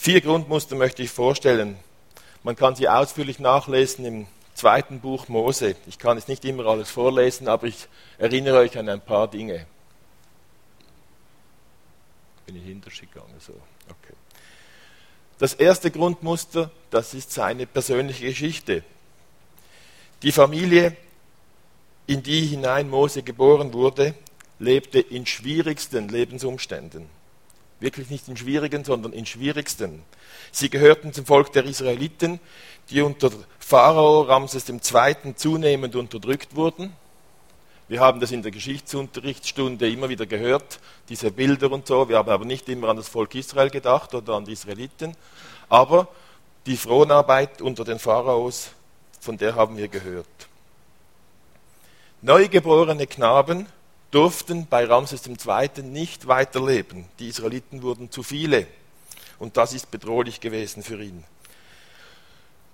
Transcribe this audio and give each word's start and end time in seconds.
Vier 0.00 0.20
Grundmuster 0.20 0.76
möchte 0.76 1.02
ich 1.02 1.10
vorstellen. 1.10 1.76
Man 2.44 2.54
kann 2.54 2.76
sie 2.76 2.88
ausführlich 2.88 3.40
nachlesen 3.40 4.04
im 4.04 4.26
zweiten 4.54 5.00
Buch 5.00 5.26
Mose. 5.26 5.74
Ich 5.88 5.98
kann 5.98 6.16
es 6.16 6.28
nicht 6.28 6.44
immer 6.44 6.66
alles 6.66 6.88
vorlesen, 6.88 7.48
aber 7.48 7.66
ich 7.66 7.88
erinnere 8.16 8.58
euch 8.58 8.78
an 8.78 8.88
ein 8.88 9.00
paar 9.00 9.28
Dinge. 9.28 9.66
Bin 12.46 12.54
ich 12.54 12.62
hintergegangen, 12.62 13.40
so. 13.40 13.54
Okay. 13.88 14.14
Das 15.40 15.54
erste 15.54 15.90
Grundmuster, 15.90 16.70
das 16.90 17.12
ist 17.12 17.32
seine 17.32 17.66
persönliche 17.66 18.26
Geschichte. 18.26 18.84
Die 20.22 20.32
Familie, 20.32 20.96
in 22.06 22.22
die 22.22 22.46
hinein 22.46 22.88
Mose 22.88 23.24
geboren 23.24 23.72
wurde, 23.72 24.14
lebte 24.60 25.00
in 25.00 25.26
schwierigsten 25.26 26.08
Lebensumständen. 26.08 27.17
Wirklich 27.80 28.10
nicht 28.10 28.28
in 28.28 28.36
schwierigen, 28.36 28.84
sondern 28.84 29.12
in 29.12 29.24
schwierigsten. 29.24 30.02
Sie 30.50 30.68
gehörten 30.68 31.12
zum 31.12 31.26
Volk 31.26 31.52
der 31.52 31.64
Israeliten, 31.64 32.40
die 32.90 33.02
unter 33.02 33.30
Pharao 33.60 34.22
Ramses 34.22 34.68
II. 34.68 35.34
zunehmend 35.36 35.94
unterdrückt 35.94 36.56
wurden. 36.56 36.92
Wir 37.86 38.00
haben 38.00 38.20
das 38.20 38.32
in 38.32 38.42
der 38.42 38.50
Geschichtsunterrichtsstunde 38.50 39.90
immer 39.90 40.08
wieder 40.08 40.26
gehört, 40.26 40.78
diese 41.08 41.30
Bilder 41.30 41.72
und 41.72 41.86
so. 41.86 42.08
Wir 42.08 42.18
haben 42.18 42.28
aber 42.28 42.44
nicht 42.44 42.68
immer 42.68 42.88
an 42.88 42.96
das 42.96 43.08
Volk 43.08 43.34
Israel 43.34 43.70
gedacht 43.70 44.14
oder 44.14 44.34
an 44.34 44.44
die 44.44 44.52
Israeliten. 44.52 45.16
Aber 45.68 46.08
die 46.66 46.76
Fronarbeit 46.76 47.62
unter 47.62 47.84
den 47.84 47.98
Pharaos, 47.98 48.72
von 49.20 49.38
der 49.38 49.54
haben 49.54 49.76
wir 49.76 49.88
gehört. 49.88 50.26
Neugeborene 52.20 53.06
Knaben 53.06 53.66
durften 54.10 54.66
bei 54.68 54.84
Ramses 54.84 55.26
II. 55.26 55.82
nicht 55.82 56.26
weiterleben. 56.26 57.06
Die 57.18 57.28
Israeliten 57.28 57.82
wurden 57.82 58.10
zu 58.10 58.22
viele. 58.22 58.66
Und 59.38 59.56
das 59.56 59.72
ist 59.72 59.90
bedrohlich 59.90 60.40
gewesen 60.40 60.82
für 60.82 61.02
ihn. 61.02 61.24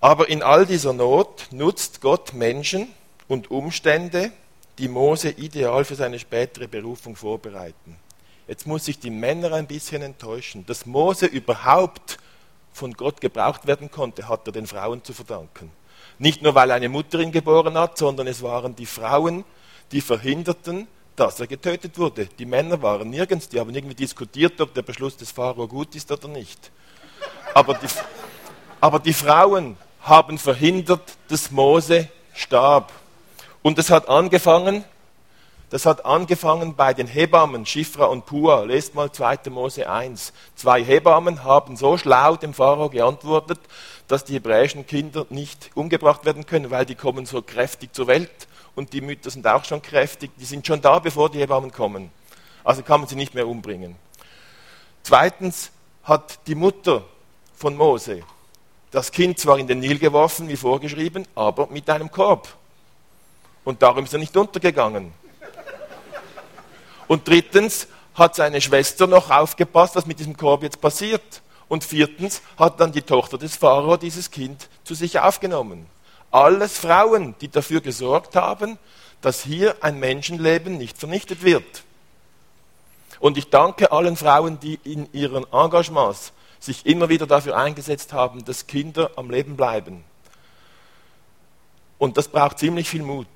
Aber 0.00 0.28
in 0.28 0.42
all 0.42 0.66
dieser 0.66 0.92
Not 0.92 1.48
nutzt 1.50 2.00
Gott 2.00 2.34
Menschen 2.34 2.88
und 3.26 3.50
Umstände, 3.50 4.32
die 4.78 4.88
Mose 4.88 5.30
ideal 5.30 5.84
für 5.84 5.94
seine 5.94 6.18
spätere 6.18 6.68
Berufung 6.68 7.16
vorbereiten. 7.16 7.96
Jetzt 8.46 8.66
muss 8.66 8.84
sich 8.84 8.98
die 8.98 9.10
Männer 9.10 9.52
ein 9.52 9.66
bisschen 9.66 10.02
enttäuschen. 10.02 10.66
Dass 10.66 10.84
Mose 10.84 11.26
überhaupt 11.26 12.18
von 12.72 12.92
Gott 12.92 13.20
gebraucht 13.20 13.66
werden 13.66 13.90
konnte, 13.90 14.28
hat 14.28 14.46
er 14.46 14.52
den 14.52 14.66
Frauen 14.66 15.02
zu 15.02 15.14
verdanken. 15.14 15.70
Nicht 16.18 16.42
nur, 16.42 16.54
weil 16.54 16.70
eine 16.70 16.88
Mutter 16.88 17.20
ihn 17.20 17.32
geboren 17.32 17.78
hat, 17.78 17.96
sondern 17.96 18.26
es 18.26 18.42
waren 18.42 18.76
die 18.76 18.86
Frauen, 18.86 19.44
die 19.92 20.00
verhinderten, 20.00 20.86
dass 21.16 21.40
er 21.40 21.46
getötet 21.46 21.96
wurde. 21.98 22.26
Die 22.38 22.46
Männer 22.46 22.80
waren 22.82 23.10
nirgends, 23.10 23.48
die 23.48 23.60
haben 23.60 23.74
irgendwie 23.74 23.94
diskutiert, 23.94 24.60
ob 24.60 24.74
der 24.74 24.82
Beschluss 24.82 25.16
des 25.16 25.30
Pharao 25.30 25.68
gut 25.68 25.94
ist 25.94 26.10
oder 26.10 26.28
nicht. 26.28 26.70
Aber 27.54 27.74
die, 27.74 27.86
aber 28.80 28.98
die 28.98 29.12
Frauen 29.12 29.76
haben 30.02 30.38
verhindert, 30.38 31.16
dass 31.28 31.50
Mose 31.50 32.08
starb. 32.34 32.92
Und 33.62 33.78
das 33.78 33.90
hat 33.90 34.08
angefangen, 34.08 34.84
das 35.70 35.86
hat 35.86 36.04
angefangen 36.04 36.74
bei 36.76 36.92
den 36.92 37.06
Hebammen, 37.06 37.64
Schifra 37.64 38.04
und 38.06 38.26
Pua. 38.26 38.64
Lest 38.64 38.94
mal 38.94 39.10
2. 39.10 39.50
Mose 39.50 39.88
1. 39.88 40.32
Zwei 40.54 40.84
Hebammen 40.84 41.42
haben 41.42 41.76
so 41.76 41.96
schlau 41.96 42.36
dem 42.36 42.54
Pharao 42.54 42.90
geantwortet, 42.90 43.58
dass 44.06 44.24
die 44.24 44.34
hebräischen 44.34 44.86
Kinder 44.86 45.26
nicht 45.30 45.70
umgebracht 45.74 46.24
werden 46.24 46.44
können, 46.44 46.70
weil 46.70 46.84
die 46.84 46.94
kommen 46.94 47.24
so 47.24 47.40
kräftig 47.40 47.94
zur 47.94 48.06
Welt 48.06 48.46
und 48.74 48.92
die 48.92 49.00
Mütter 49.00 49.30
sind 49.30 49.46
auch 49.46 49.64
schon 49.64 49.82
kräftig, 49.82 50.30
die 50.36 50.44
sind 50.44 50.66
schon 50.66 50.80
da, 50.80 50.98
bevor 50.98 51.30
die 51.30 51.38
Hebammen 51.38 51.70
kommen. 51.70 52.10
Also 52.62 52.82
kann 52.82 53.00
man 53.00 53.08
sie 53.08 53.16
nicht 53.16 53.34
mehr 53.34 53.46
umbringen. 53.46 53.96
Zweitens 55.02 55.70
hat 56.02 56.46
die 56.46 56.54
Mutter 56.54 57.04
von 57.54 57.76
Mose 57.76 58.22
das 58.94 59.10
Kind 59.10 59.40
zwar 59.40 59.58
in 59.58 59.66
den 59.66 59.80
Nil 59.80 59.98
geworfen, 59.98 60.48
wie 60.48 60.56
vorgeschrieben, 60.56 61.26
aber 61.34 61.66
mit 61.66 61.90
einem 61.90 62.10
Korb. 62.10 62.48
Und 63.64 63.82
darum 63.82 64.04
ist 64.04 64.12
er 64.12 64.20
nicht 64.20 64.36
untergegangen. 64.36 65.12
Und 67.08 67.26
drittens 67.26 67.88
hat 68.14 68.36
seine 68.36 68.60
Schwester 68.60 69.08
noch 69.08 69.30
aufgepasst, 69.30 69.96
was 69.96 70.06
mit 70.06 70.20
diesem 70.20 70.36
Korb 70.36 70.62
jetzt 70.62 70.80
passiert. 70.80 71.42
Und 71.66 71.82
viertens 71.82 72.40
hat 72.56 72.78
dann 72.78 72.92
die 72.92 73.02
Tochter 73.02 73.36
des 73.36 73.56
Pharao 73.56 73.96
dieses 73.96 74.30
Kind 74.30 74.68
zu 74.84 74.94
sich 74.94 75.18
aufgenommen. 75.18 75.86
Alles 76.34 76.78
Frauen, 76.78 77.36
die 77.40 77.48
dafür 77.48 77.80
gesorgt 77.80 78.34
haben, 78.34 78.76
dass 79.20 79.44
hier 79.44 79.76
ein 79.84 80.00
Menschenleben 80.00 80.76
nicht 80.76 80.98
vernichtet 80.98 81.44
wird. 81.44 81.84
Und 83.20 83.38
ich 83.38 83.50
danke 83.50 83.92
allen 83.92 84.16
Frauen, 84.16 84.58
die 84.58 84.80
in 84.82 85.08
ihren 85.12 85.44
Engagements 85.52 86.32
sich 86.58 86.86
immer 86.86 87.08
wieder 87.08 87.28
dafür 87.28 87.56
eingesetzt 87.56 88.12
haben, 88.12 88.44
dass 88.44 88.66
Kinder 88.66 89.12
am 89.14 89.30
Leben 89.30 89.56
bleiben. 89.56 90.02
Und 91.98 92.16
das 92.16 92.26
braucht 92.26 92.58
ziemlich 92.58 92.88
viel 92.88 93.04
Mut. 93.04 93.28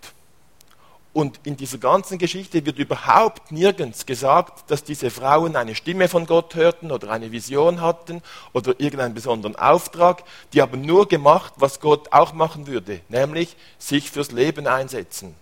Und 1.18 1.40
in 1.42 1.56
dieser 1.56 1.78
ganzen 1.78 2.16
Geschichte 2.16 2.64
wird 2.64 2.78
überhaupt 2.78 3.50
nirgends 3.50 4.06
gesagt, 4.06 4.70
dass 4.70 4.84
diese 4.84 5.10
Frauen 5.10 5.56
eine 5.56 5.74
Stimme 5.74 6.06
von 6.06 6.26
Gott 6.26 6.54
hörten 6.54 6.92
oder 6.92 7.10
eine 7.10 7.32
Vision 7.32 7.80
hatten 7.80 8.22
oder 8.52 8.78
irgendeinen 8.78 9.14
besonderen 9.14 9.56
Auftrag. 9.56 10.22
Die 10.52 10.62
haben 10.62 10.82
nur 10.82 11.08
gemacht, 11.08 11.54
was 11.56 11.80
Gott 11.80 12.12
auch 12.12 12.34
machen 12.34 12.68
würde, 12.68 13.00
nämlich 13.08 13.56
sich 13.80 14.12
fürs 14.12 14.30
Leben 14.30 14.68
einsetzen. 14.68 15.34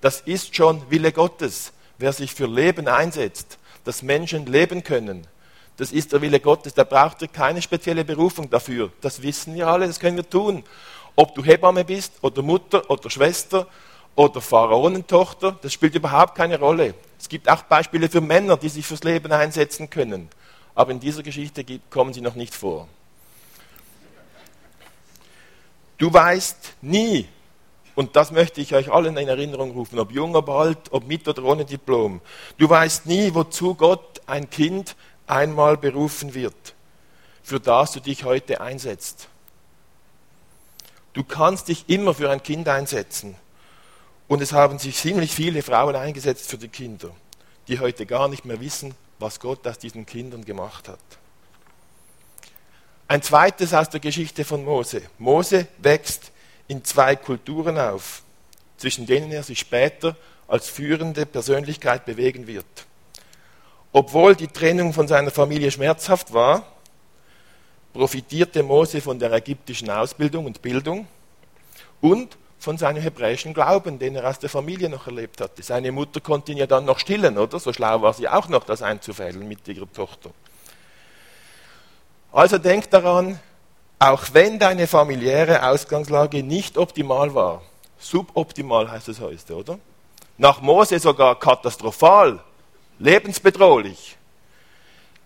Das 0.00 0.22
ist 0.22 0.56
schon 0.56 0.80
Wille 0.88 1.12
Gottes. 1.12 1.74
Wer 1.98 2.14
sich 2.14 2.32
für 2.32 2.46
Leben 2.46 2.88
einsetzt, 2.88 3.58
dass 3.84 4.02
Menschen 4.02 4.46
leben 4.46 4.82
können, 4.82 5.26
das 5.76 5.92
ist 5.92 6.14
der 6.14 6.22
Wille 6.22 6.40
Gottes. 6.40 6.72
Da 6.72 6.84
braucht 6.84 7.20
ihr 7.20 7.28
keine 7.28 7.60
spezielle 7.60 8.06
Berufung 8.06 8.48
dafür. 8.48 8.90
Das 9.02 9.20
wissen 9.20 9.56
wir 9.56 9.68
alle, 9.68 9.86
das 9.86 10.00
können 10.00 10.16
wir 10.16 10.30
tun. 10.30 10.64
Ob 11.16 11.34
du 11.34 11.44
Hebamme 11.44 11.84
bist 11.84 12.14
oder 12.22 12.40
Mutter 12.40 12.88
oder 12.88 13.10
Schwester 13.10 13.66
oder 14.14 14.40
Pharaonentochter, 14.40 15.56
das 15.62 15.72
spielt 15.72 15.94
überhaupt 15.94 16.34
keine 16.34 16.58
Rolle. 16.58 16.94
Es 17.18 17.28
gibt 17.28 17.48
auch 17.48 17.62
Beispiele 17.62 18.08
für 18.08 18.20
Männer, 18.20 18.56
die 18.56 18.68
sich 18.68 18.86
fürs 18.86 19.04
Leben 19.04 19.32
einsetzen 19.32 19.88
können. 19.88 20.28
Aber 20.74 20.90
in 20.90 21.00
dieser 21.00 21.22
Geschichte 21.22 21.64
kommen 21.90 22.12
sie 22.12 22.20
noch 22.20 22.34
nicht 22.34 22.54
vor. 22.54 22.88
Du 25.98 26.12
weißt 26.12 26.74
nie, 26.82 27.28
und 27.94 28.16
das 28.16 28.32
möchte 28.32 28.60
ich 28.60 28.74
euch 28.74 28.90
allen 28.90 29.16
in 29.16 29.28
Erinnerung 29.28 29.70
rufen, 29.70 29.98
ob 29.98 30.10
jung, 30.10 30.34
ob 30.34 30.48
alt, 30.48 30.78
ob 30.90 31.06
mit 31.06 31.28
oder 31.28 31.44
ohne 31.44 31.64
Diplom, 31.64 32.20
du 32.58 32.68
weißt 32.68 33.06
nie, 33.06 33.32
wozu 33.34 33.74
Gott 33.74 34.20
ein 34.26 34.50
Kind 34.50 34.96
einmal 35.26 35.76
berufen 35.76 36.34
wird, 36.34 36.74
für 37.42 37.60
das 37.60 37.92
du 37.92 38.00
dich 38.00 38.24
heute 38.24 38.60
einsetzt. 38.60 39.28
Du 41.12 41.22
kannst 41.22 41.68
dich 41.68 41.84
immer 41.88 42.14
für 42.14 42.30
ein 42.30 42.42
Kind 42.42 42.68
einsetzen. 42.68 43.36
Und 44.32 44.40
es 44.40 44.54
haben 44.54 44.78
sich 44.78 44.96
ziemlich 44.96 45.30
viele 45.30 45.60
Frauen 45.60 45.94
eingesetzt 45.94 46.48
für 46.48 46.56
die 46.56 46.68
Kinder, 46.68 47.10
die 47.68 47.78
heute 47.80 48.06
gar 48.06 48.28
nicht 48.28 48.46
mehr 48.46 48.58
wissen, 48.62 48.94
was 49.18 49.38
Gott 49.38 49.66
aus 49.66 49.76
diesen 49.76 50.06
Kindern 50.06 50.42
gemacht 50.42 50.88
hat. 50.88 50.98
Ein 53.08 53.20
zweites 53.20 53.74
aus 53.74 53.90
der 53.90 54.00
Geschichte 54.00 54.46
von 54.46 54.64
Mose. 54.64 55.02
Mose 55.18 55.66
wächst 55.76 56.32
in 56.66 56.82
zwei 56.82 57.14
Kulturen 57.14 57.76
auf, 57.76 58.22
zwischen 58.78 59.04
denen 59.04 59.30
er 59.32 59.42
sich 59.42 59.58
später 59.58 60.16
als 60.48 60.66
führende 60.66 61.26
Persönlichkeit 61.26 62.06
bewegen 62.06 62.46
wird. 62.46 62.86
Obwohl 63.92 64.34
die 64.34 64.48
Trennung 64.48 64.94
von 64.94 65.08
seiner 65.08 65.30
Familie 65.30 65.70
schmerzhaft 65.70 66.32
war, 66.32 66.66
profitierte 67.92 68.62
Mose 68.62 69.02
von 69.02 69.18
der 69.18 69.30
ägyptischen 69.30 69.90
Ausbildung 69.90 70.46
und 70.46 70.62
Bildung 70.62 71.06
und 72.00 72.38
von 72.62 72.78
seinem 72.78 73.02
hebräischen 73.02 73.54
Glauben, 73.54 73.98
den 73.98 74.14
er 74.14 74.30
aus 74.30 74.38
der 74.38 74.48
Familie 74.48 74.88
noch 74.88 75.08
erlebt 75.08 75.40
hatte. 75.40 75.64
Seine 75.64 75.90
Mutter 75.90 76.20
konnte 76.20 76.52
ihn 76.52 76.58
ja 76.58 76.68
dann 76.68 76.84
noch 76.84 77.00
stillen, 77.00 77.36
oder? 77.36 77.58
So 77.58 77.72
schlau 77.72 78.02
war 78.02 78.14
sie 78.14 78.28
auch 78.28 78.48
noch, 78.48 78.62
das 78.62 78.82
einzufädeln 78.82 79.48
mit 79.48 79.66
ihrer 79.66 79.92
Tochter. 79.92 80.30
Also 82.30 82.58
denk 82.58 82.88
daran, 82.88 83.40
auch 83.98 84.22
wenn 84.32 84.60
deine 84.60 84.86
familiäre 84.86 85.68
Ausgangslage 85.68 86.44
nicht 86.44 86.78
optimal 86.78 87.34
war, 87.34 87.62
suboptimal 87.98 88.88
heißt 88.88 89.08
es 89.08 89.18
heute, 89.18 89.56
oder? 89.56 89.78
Nach 90.38 90.60
Mose 90.60 91.00
sogar 91.00 91.36
katastrophal, 91.40 92.38
lebensbedrohlich, 93.00 94.16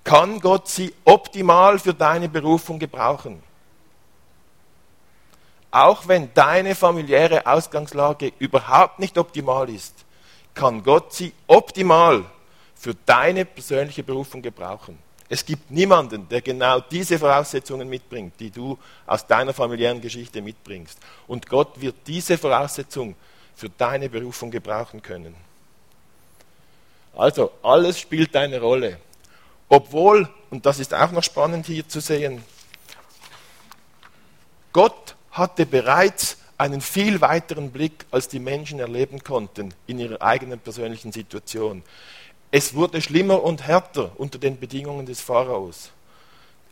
kann 0.02 0.40
Gott 0.40 0.69
sie 0.69 0.94
optimal 1.05 1.78
für 1.78 1.93
deine 1.93 2.31
Berufung 2.31 2.78
gebrauchen 2.78 3.43
auch 5.76 6.08
wenn 6.08 6.32
deine 6.32 6.75
familiäre 6.75 7.46
Ausgangslage 7.46 8.32
überhaupt 8.38 8.99
nicht 8.99 9.19
optimal 9.19 9.69
ist, 9.69 10.06
kann 10.55 10.82
Gott 10.82 11.12
sie 11.12 11.34
optimal 11.46 12.25
für 12.75 12.94
deine 13.05 13.44
persönliche 13.44 14.02
Berufung 14.02 14.40
gebrauchen. 14.40 14.99
Es 15.28 15.44
gibt 15.44 15.70
niemanden, 15.70 16.26
der 16.31 16.40
genau 16.40 16.81
diese 16.81 17.19
Voraussetzungen 17.19 17.90
mitbringt, 17.90 18.32
die 18.40 18.50
du 18.50 18.78
aus 19.06 19.26
deiner 19.26 19.52
familiären 19.52 20.00
Geschichte 20.00 20.40
mitbringst. 20.40 20.99
Und 21.26 21.46
Gott 21.46 21.79
wird 21.79 21.96
diese 22.06 22.38
Voraussetzung 22.38 23.14
für 23.55 23.69
deine 23.69 24.08
Berufung 24.08 24.50
gebrauchen 24.50 25.02
können. 25.02 25.34
Also, 27.14 27.50
alles 27.62 28.00
spielt 28.00 28.34
eine 28.34 28.61
Rolle. 28.61 28.99
Obwohl, 29.69 30.26
und 30.49 30.64
das 30.64 30.79
ist 30.79 30.94
auch 30.94 31.11
noch 31.11 31.25
spannend 31.25 31.67
hier 31.67 31.87
zu 31.87 32.00
sehen, 32.00 32.43
Gott 34.72 35.15
hatte 35.36 35.66
bereits 35.66 36.38
einen 36.58 36.80
viel 36.80 37.20
weiteren 37.20 37.70
Blick, 37.70 38.06
als 38.10 38.28
die 38.28 38.38
Menschen 38.38 38.80
erleben 38.80 39.22
konnten 39.22 39.74
in 39.86 39.98
ihrer 39.98 40.22
eigenen 40.22 40.58
persönlichen 40.58 41.12
Situation. 41.12 41.82
Es 42.50 42.74
wurde 42.74 43.02
schlimmer 43.02 43.42
und 43.42 43.66
härter 43.66 44.12
unter 44.16 44.38
den 44.38 44.58
Bedingungen 44.58 45.04
des 45.04 45.20
Pharaos. 45.20 45.90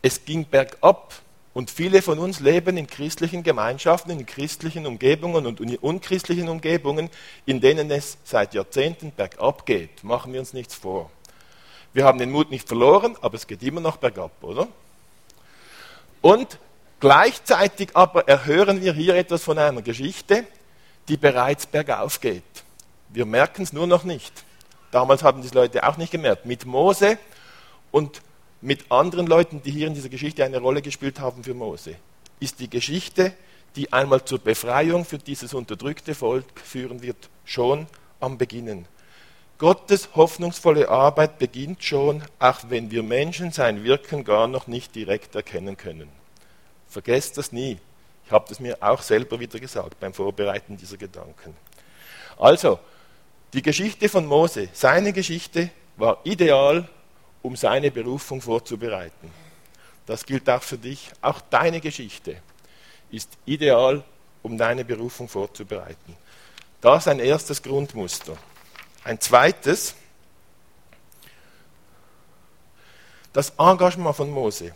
Es 0.01 0.25
ging 0.25 0.45
bergab 0.45 1.13
und 1.53 1.69
viele 1.69 2.01
von 2.01 2.17
uns 2.19 2.39
leben 2.39 2.77
in 2.77 2.87
christlichen 2.87 3.43
Gemeinschaften, 3.43 4.11
in 4.11 4.25
christlichen 4.25 4.87
Umgebungen 4.87 5.45
und 5.45 5.59
in 5.61 5.75
unchristlichen 5.77 6.49
Umgebungen, 6.49 7.09
in 7.45 7.61
denen 7.61 7.91
es 7.91 8.17
seit 8.23 8.53
Jahrzehnten 8.53 9.11
bergab 9.11 9.65
geht. 9.65 10.03
Machen 10.03 10.33
wir 10.33 10.39
uns 10.39 10.53
nichts 10.53 10.75
vor. 10.75 11.11
Wir 11.93 12.03
haben 12.03 12.19
den 12.19 12.31
Mut 12.31 12.49
nicht 12.51 12.67
verloren, 12.67 13.15
aber 13.21 13.35
es 13.35 13.47
geht 13.47 13.63
immer 13.63 13.79
noch 13.79 13.97
bergab, 13.97 14.31
oder? 14.43 14.67
Und 16.21 16.59
gleichzeitig 16.99 17.89
aber 17.93 18.27
erhören 18.27 18.81
wir 18.81 18.93
hier 18.93 19.15
etwas 19.15 19.43
von 19.43 19.57
einer 19.57 19.81
Geschichte, 19.81 20.45
die 21.07 21.17
bereits 21.17 21.65
bergauf 21.65 22.19
geht. 22.19 22.43
Wir 23.09 23.25
merken 23.25 23.63
es 23.63 23.73
nur 23.73 23.87
noch 23.87 24.03
nicht. 24.03 24.43
Damals 24.91 25.23
haben 25.23 25.41
die 25.41 25.49
Leute 25.49 25.87
auch 25.87 25.97
nicht 25.97 26.11
gemerkt. 26.11 26.45
Mit 26.45 26.65
Mose 26.65 27.17
und 27.91 28.21
mit 28.61 28.91
anderen 28.91 29.27
Leuten, 29.27 29.61
die 29.61 29.71
hier 29.71 29.87
in 29.87 29.93
dieser 29.93 30.09
Geschichte 30.09 30.43
eine 30.43 30.57
Rolle 30.57 30.81
gespielt 30.81 31.19
haben 31.19 31.43
für 31.43 31.53
Mose, 31.53 31.95
ist 32.39 32.59
die 32.59 32.69
Geschichte, 32.69 33.33
die 33.75 33.91
einmal 33.93 34.23
zur 34.23 34.39
Befreiung 34.39 35.05
für 35.05 35.17
dieses 35.17 35.53
unterdrückte 35.53 36.15
Volk 36.15 36.45
führen 36.63 37.01
wird, 37.01 37.29
schon 37.43 37.87
am 38.19 38.37
Beginnen. 38.37 38.87
Gottes 39.57 40.09
hoffnungsvolle 40.15 40.89
Arbeit 40.89 41.39
beginnt 41.39 41.83
schon, 41.83 42.23
auch 42.39 42.59
wenn 42.69 42.91
wir 42.91 43.03
Menschen 43.03 43.51
sein 43.51 43.83
Wirken 43.83 44.23
gar 44.23 44.47
noch 44.47 44.67
nicht 44.67 44.95
direkt 44.95 45.35
erkennen 45.35 45.77
können. 45.77 46.09
Vergesst 46.87 47.37
das 47.37 47.51
nie. 47.51 47.77
Ich 48.25 48.31
habe 48.31 48.45
das 48.49 48.59
mir 48.59 48.77
auch 48.81 49.01
selber 49.01 49.39
wieder 49.39 49.59
gesagt 49.59 49.99
beim 49.99 50.13
Vorbereiten 50.13 50.77
dieser 50.77 50.97
Gedanken. 50.97 51.55
Also, 52.37 52.79
die 53.53 53.61
Geschichte 53.61 54.09
von 54.09 54.25
Mose, 54.25 54.69
seine 54.73 55.13
Geschichte 55.13 55.69
war 55.97 56.19
ideal 56.23 56.87
um 57.41 57.55
seine 57.55 57.91
Berufung 57.91 58.41
vorzubereiten. 58.41 59.31
Das 60.05 60.25
gilt 60.25 60.49
auch 60.49 60.63
für 60.63 60.77
dich. 60.77 61.11
Auch 61.21 61.41
deine 61.41 61.79
Geschichte 61.79 62.41
ist 63.11 63.29
ideal, 63.45 64.03
um 64.41 64.57
deine 64.57 64.83
Berufung 64.83 65.27
vorzubereiten. 65.27 66.17
Das 66.81 67.03
ist 67.03 67.07
ein 67.07 67.19
erstes 67.19 67.61
Grundmuster. 67.61 68.37
Ein 69.03 69.19
zweites, 69.19 69.95
das 73.33 73.51
Engagement 73.57 74.15
von 74.15 74.29
Mose. 74.29 74.73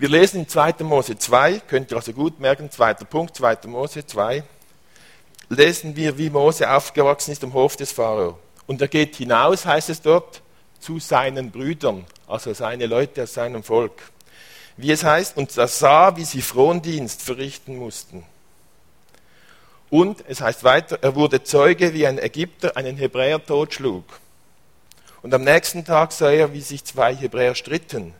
Wir 0.00 0.08
lesen 0.08 0.42
in 0.42 0.48
2. 0.48 0.74
Mose 0.84 1.18
2, 1.18 1.62
könnt 1.66 1.90
ihr 1.90 1.96
also 1.96 2.12
gut 2.12 2.38
merken, 2.38 2.70
zweiter 2.70 3.04
Punkt, 3.04 3.34
2. 3.34 3.66
Mose 3.66 4.06
2, 4.06 4.44
lesen 5.48 5.96
wir, 5.96 6.16
wie 6.16 6.30
Mose 6.30 6.70
aufgewachsen 6.70 7.32
ist 7.32 7.42
am 7.42 7.52
Hof 7.52 7.74
des 7.74 7.90
Pharao. 7.90 8.38
Und 8.68 8.80
er 8.80 8.86
geht 8.86 9.16
hinaus, 9.16 9.66
heißt 9.66 9.90
es 9.90 10.00
dort, 10.00 10.40
zu 10.78 11.00
seinen 11.00 11.50
Brüdern, 11.50 12.04
also 12.28 12.54
seine 12.54 12.86
Leute 12.86 13.24
aus 13.24 13.34
seinem 13.34 13.64
Volk. 13.64 14.12
Wie 14.76 14.92
es 14.92 15.02
heißt, 15.02 15.36
und 15.36 15.56
er 15.58 15.66
sah, 15.66 16.16
wie 16.16 16.24
sie 16.24 16.42
Frondienst 16.42 17.20
verrichten 17.20 17.76
mussten. 17.76 18.24
Und 19.90 20.22
es 20.28 20.40
heißt 20.40 20.62
weiter, 20.62 21.00
er 21.02 21.16
wurde 21.16 21.42
Zeuge, 21.42 21.92
wie 21.92 22.06
ein 22.06 22.20
Ägypter 22.20 22.76
einen 22.76 22.96
Hebräer 22.96 23.44
totschlug. 23.44 24.04
Und 25.22 25.34
am 25.34 25.42
nächsten 25.42 25.84
Tag 25.84 26.12
sah 26.12 26.30
er, 26.30 26.52
wie 26.52 26.60
sich 26.60 26.84
zwei 26.84 27.16
Hebräer 27.16 27.56
stritten. 27.56 28.14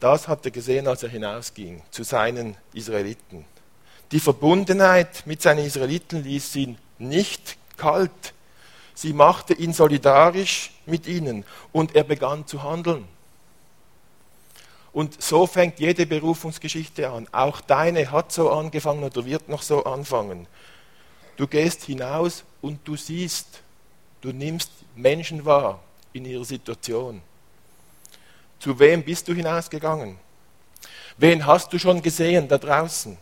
Das 0.00 0.28
hat 0.28 0.44
er 0.44 0.50
gesehen, 0.50 0.88
als 0.88 1.02
er 1.02 1.10
hinausging 1.10 1.82
zu 1.90 2.02
seinen 2.02 2.56
Israeliten. 2.72 3.44
Die 4.12 4.20
Verbundenheit 4.20 5.26
mit 5.26 5.42
seinen 5.42 5.64
Israeliten 5.64 6.24
ließ 6.24 6.56
ihn 6.56 6.78
nicht 6.98 7.56
kalt, 7.76 8.34
Sie 9.00 9.14
machte 9.14 9.54
ihn 9.54 9.72
solidarisch 9.72 10.72
mit 10.84 11.06
ihnen 11.06 11.46
und 11.72 11.96
er 11.96 12.04
begann 12.04 12.46
zu 12.46 12.62
handeln. 12.62 13.08
Und 14.92 15.22
so 15.22 15.46
fängt 15.46 15.80
jede 15.80 16.04
Berufungsgeschichte 16.04 17.08
an. 17.08 17.26
Auch 17.32 17.62
deine 17.62 18.10
hat 18.10 18.30
so 18.30 18.50
angefangen 18.50 19.02
oder 19.02 19.24
wird 19.24 19.48
noch 19.48 19.62
so 19.62 19.84
anfangen. 19.84 20.46
Du 21.38 21.46
gehst 21.46 21.84
hinaus 21.84 22.44
und 22.60 22.86
du 22.86 22.94
siehst, 22.94 23.62
du 24.20 24.32
nimmst 24.32 24.70
Menschen 24.94 25.46
wahr 25.46 25.80
in 26.12 26.26
ihrer 26.26 26.44
Situation. 26.44 27.22
Zu 28.60 28.78
wem 28.78 29.02
bist 29.02 29.26
du 29.26 29.34
hinausgegangen? 29.34 30.18
Wen 31.16 31.44
hast 31.46 31.72
du 31.72 31.78
schon 31.78 32.00
gesehen 32.02 32.46
da 32.46 32.58
draußen? 32.58 33.16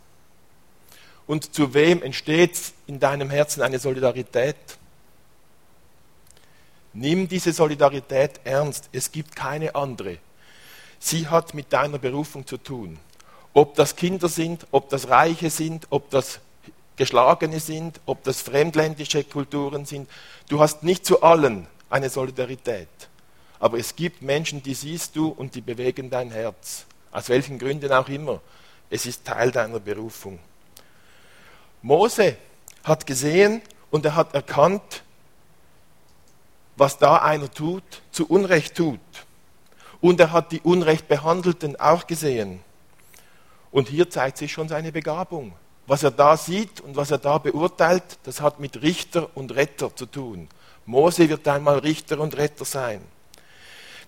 Und 1.27 1.55
zu 1.55 1.73
wem 1.75 2.03
entsteht 2.03 2.59
in 2.87 2.99
deinem 2.99 3.31
Herzen 3.31 3.63
eine 3.63 3.79
Solidarität? 3.79 4.57
Nimm 6.93 7.29
diese 7.29 7.53
Solidarität 7.53 8.41
ernst. 8.45 8.89
Es 8.93 9.13
gibt 9.13 9.37
keine 9.37 9.75
andere. 9.75 10.19
Sie 10.99 11.29
hat 11.29 11.55
mit 11.55 11.73
deiner 11.73 11.99
Berufung 11.99 12.47
zu 12.47 12.57
tun. 12.57 12.99
Ob 13.55 13.77
das 13.77 13.95
Kinder 13.95 14.29
sind, 14.29 14.67
ob 14.73 14.89
das 14.89 15.09
Reiche 15.09 15.51
sind, 15.51 15.87
ob 15.91 16.11
das 16.11 16.41
Geschlagene 16.97 17.61
sind, 17.61 18.01
ob 18.07 18.25
das 18.25 18.41
fremdländische 18.41 19.23
Kulturen 19.23 19.87
sind. 19.87 20.11
Du 20.49 20.59
hast 20.59 20.83
nicht 20.83 21.07
zu 21.07 21.23
allen 21.23 21.69
eine 21.89 22.11
Solidarität. 22.11 22.89
Aber 23.61 23.79
es 23.79 23.97
gibt 23.97 24.23
Menschen, 24.23 24.63
die 24.63 24.75
siehst 24.75 25.17
du 25.17 25.29
und 25.29 25.55
die 25.55 25.61
bewegen 25.61 26.11
dein 26.11 26.31
Herz. 26.31 26.87
Aus 27.11 27.29
welchen 27.29 27.59
Gründen 27.59 27.93
auch 27.93 28.09
immer. 28.09 28.41
Es 28.91 29.07
ist 29.07 29.25
Teil 29.25 29.51
deiner 29.51 29.81
Berufung. 29.81 30.39
Mose 31.83 32.37
hat 32.85 33.07
gesehen 33.07 33.63
und 33.91 34.05
er 34.05 34.15
hat 34.15 34.35
erkannt, 34.35 35.03
was 36.77 36.99
da 36.99 37.17
einer 37.17 37.51
tut, 37.51 37.83
zu 38.11 38.27
Unrecht 38.27 38.77
tut. 38.77 39.01
Und 40.01 40.21
er 40.21 40.33
hat 40.33 40.53
die 40.53 40.61
Unrecht 40.61 41.09
Behandelten 41.09 41.79
auch 41.81 42.07
gesehen. 42.07 42.61
Und 43.71 43.89
hier 43.89 44.09
zeigt 44.09 44.39
sich 44.39 44.53
schon 44.53 44.69
seine 44.69 44.93
Begabung. 44.93 45.53
Was 45.87 46.03
er 46.03 46.11
da 46.11 46.37
sieht 46.37 46.81
und 46.81 46.97
was 46.97 47.11
er 47.11 47.19
da 47.19 47.39
beurteilt, 47.39 48.19
das 48.25 48.41
hat 48.41 48.61
mit 48.61 48.83
Richter 48.83 49.29
und 49.35 49.55
Retter 49.57 49.95
zu 49.95 50.07
tun. 50.07 50.49
Mose 50.87 51.29
wird 51.29 51.49
einmal 51.49 51.79
Richter 51.79 52.21
und 52.21 52.37
Retter 52.37 52.65
sein. 52.65 53.01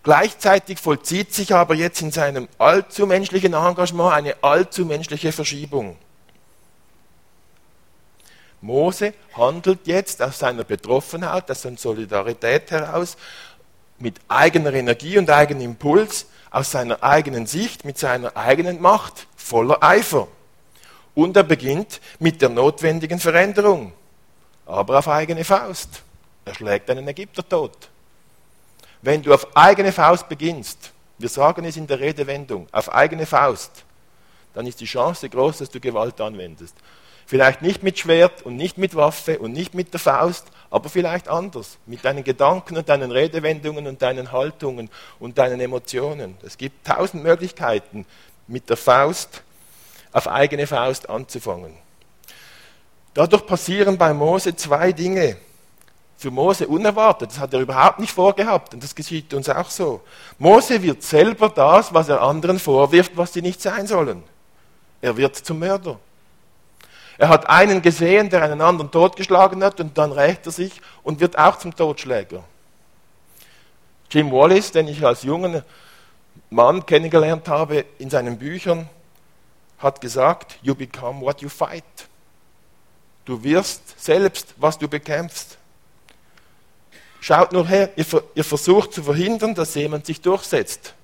Gleichzeitig 0.03 0.79
vollzieht 0.79 1.35
sich 1.35 1.55
aber 1.55 1.75
jetzt 1.75 2.01
in 2.01 2.11
seinem 2.11 2.49
allzu 2.59 3.07
menschlichen 3.07 3.53
Engagement 3.53 4.15
eine 4.15 4.35
allzu 4.43 4.87
menschliche 4.87 5.31
Verschiebung. 5.31 5.97
Mose 8.63 9.15
handelt 9.37 9.87
jetzt 9.87 10.23
aus 10.23 10.39
seiner 10.39 10.65
Betroffenheit, 10.65 11.51
aus 11.51 11.63
seiner 11.63 11.77
Solidarität 11.77 12.71
heraus, 12.71 13.17
mit 13.99 14.17
eigener 14.29 14.73
Energie 14.73 15.19
und 15.19 15.29
eigenem 15.29 15.65
Impuls, 15.65 16.27
aus 16.51 16.71
seiner 16.71 17.03
eigenen 17.03 17.47
Sicht, 17.47 17.85
mit 17.85 17.99
seiner 17.99 18.37
eigenen 18.37 18.81
Macht, 18.81 19.27
voller 19.37 19.83
Eifer. 19.83 20.29
Und 21.15 21.37
er 21.37 21.43
beginnt 21.43 22.01
mit 22.19 22.41
der 22.41 22.49
notwendigen 22.49 23.19
Veränderung, 23.19 23.93
aber 24.65 24.99
auf 24.99 25.09
eigene 25.09 25.45
Faust. 25.45 26.03
Er 26.47 26.55
schlägt 26.55 26.89
einen 26.91 27.07
Ägypter 27.07 27.47
tot. 27.47 27.90
Wenn 29.03 29.23
du 29.23 29.33
auf 29.33 29.57
eigene 29.57 29.93
Faust 29.93 30.29
beginnst, 30.29 30.93
wir 31.19 31.29
sagen 31.29 31.65
es 31.65 31.77
in 31.77 31.87
der 31.87 32.01
Redewendung, 32.01 32.67
auf 32.73 32.93
eigene 32.93 33.27
Faust, 33.27 33.85
dann 34.55 34.67
ist 34.67 34.81
die 34.81 34.87
Chance 34.87 35.29
groß, 35.29 35.59
dass 35.59 35.71
du 35.71 35.81
Gewalt 35.81 36.21
anwendest. 36.21 36.75
Vielleicht 37.27 37.63
nicht 37.63 37.83
mit 37.83 37.99
Schwert 37.99 38.43
und 38.43 38.57
nicht 38.57 38.77
mit 38.77 38.97
Waffe 38.97 39.39
und 39.39 39.53
nicht 39.53 39.75
mit 39.75 39.93
der 39.93 40.01
Faust, 40.01 40.47
aber 40.71 40.89
vielleicht 40.89 41.29
anders, 41.29 41.79
mit 41.87 42.05
deinen 42.05 42.25
Gedanken 42.25 42.77
und 42.77 42.89
deinen 42.89 43.13
Redewendungen 43.13 43.87
und 43.87 44.03
deinen 44.03 44.33
Haltungen 44.33 44.91
und 45.19 45.39
deinen 45.39 45.61
Emotionen. 45.61 46.37
Es 46.43 46.59
gibt 46.59 46.87
tausend 46.87 47.23
Möglichkeiten, 47.23 48.05
mit 48.49 48.69
der 48.69 48.77
Faust 48.77 49.43
auf 50.13 50.27
eigene 50.27 50.67
Faust 50.67 51.09
anzufangen. 51.09 51.75
Dadurch 53.15 53.47
passieren 53.47 53.97
bei 53.97 54.13
Mose 54.13 54.55
zwei 54.57 54.93
Dinge. 54.93 55.37
Für 56.21 56.31
Mose 56.31 56.69
unerwartet, 56.69 57.31
das 57.31 57.39
hat 57.39 57.55
er 57.55 57.61
überhaupt 57.61 57.99
nicht 57.99 58.13
vorgehabt 58.13 58.75
und 58.75 58.85
das 58.85 58.95
geschieht 58.95 59.33
uns 59.33 59.49
auch 59.49 59.71
so. 59.71 60.03
Mose 60.39 60.83
wird 60.83 61.03
selber 61.03 61.49
das, 61.49 61.95
was 61.95 62.11
er 62.11 62.21
anderen 62.21 62.59
vorwirft, 62.59 63.13
was 63.17 63.33
sie 63.33 63.41
nicht 63.41 63.63
sein 63.63 63.87
sollen. 63.87 64.23
Er 65.01 65.17
wird 65.17 65.35
zum 65.35 65.61
Mörder. 65.61 65.99
Er 67.17 67.31
hat 67.31 67.49
einen 67.49 67.81
gesehen, 67.81 68.29
der 68.29 68.43
einen 68.43 68.61
anderen 68.61 68.91
totgeschlagen 68.91 69.65
hat 69.65 69.81
und 69.81 69.97
dann 69.97 70.13
rächt 70.13 70.45
er 70.45 70.53
sich 70.53 70.83
und 71.03 71.21
wird 71.21 71.39
auch 71.39 71.57
zum 71.57 71.75
Totschläger. 71.75 72.45
Jim 74.11 74.31
Wallace, 74.31 74.73
den 74.73 74.89
ich 74.89 75.03
als 75.03 75.23
jungen 75.23 75.63
Mann 76.51 76.85
kennengelernt 76.85 77.49
habe 77.49 77.87
in 77.97 78.11
seinen 78.11 78.39
Büchern, 78.39 78.91
hat 79.79 80.03
gesagt, 80.03 80.59
you 80.61 80.75
become 80.75 81.23
what 81.23 81.41
you 81.41 81.49
fight. 81.49 81.83
Du 83.25 83.43
wirst 83.43 83.99
selbst, 83.99 84.55
was 84.59 84.77
du 84.77 84.87
bekämpfst. 84.87 85.57
Schaut 87.21 87.53
nur 87.53 87.67
her, 87.69 87.91
ihr, 87.97 88.07
ihr 88.35 88.45
versucht 88.45 88.95
zu 88.95 89.03
verhindern, 89.03 89.55
dass 89.55 89.75
jemand 89.75 90.07
sich 90.07 90.21
durchsetzt. 90.21 90.95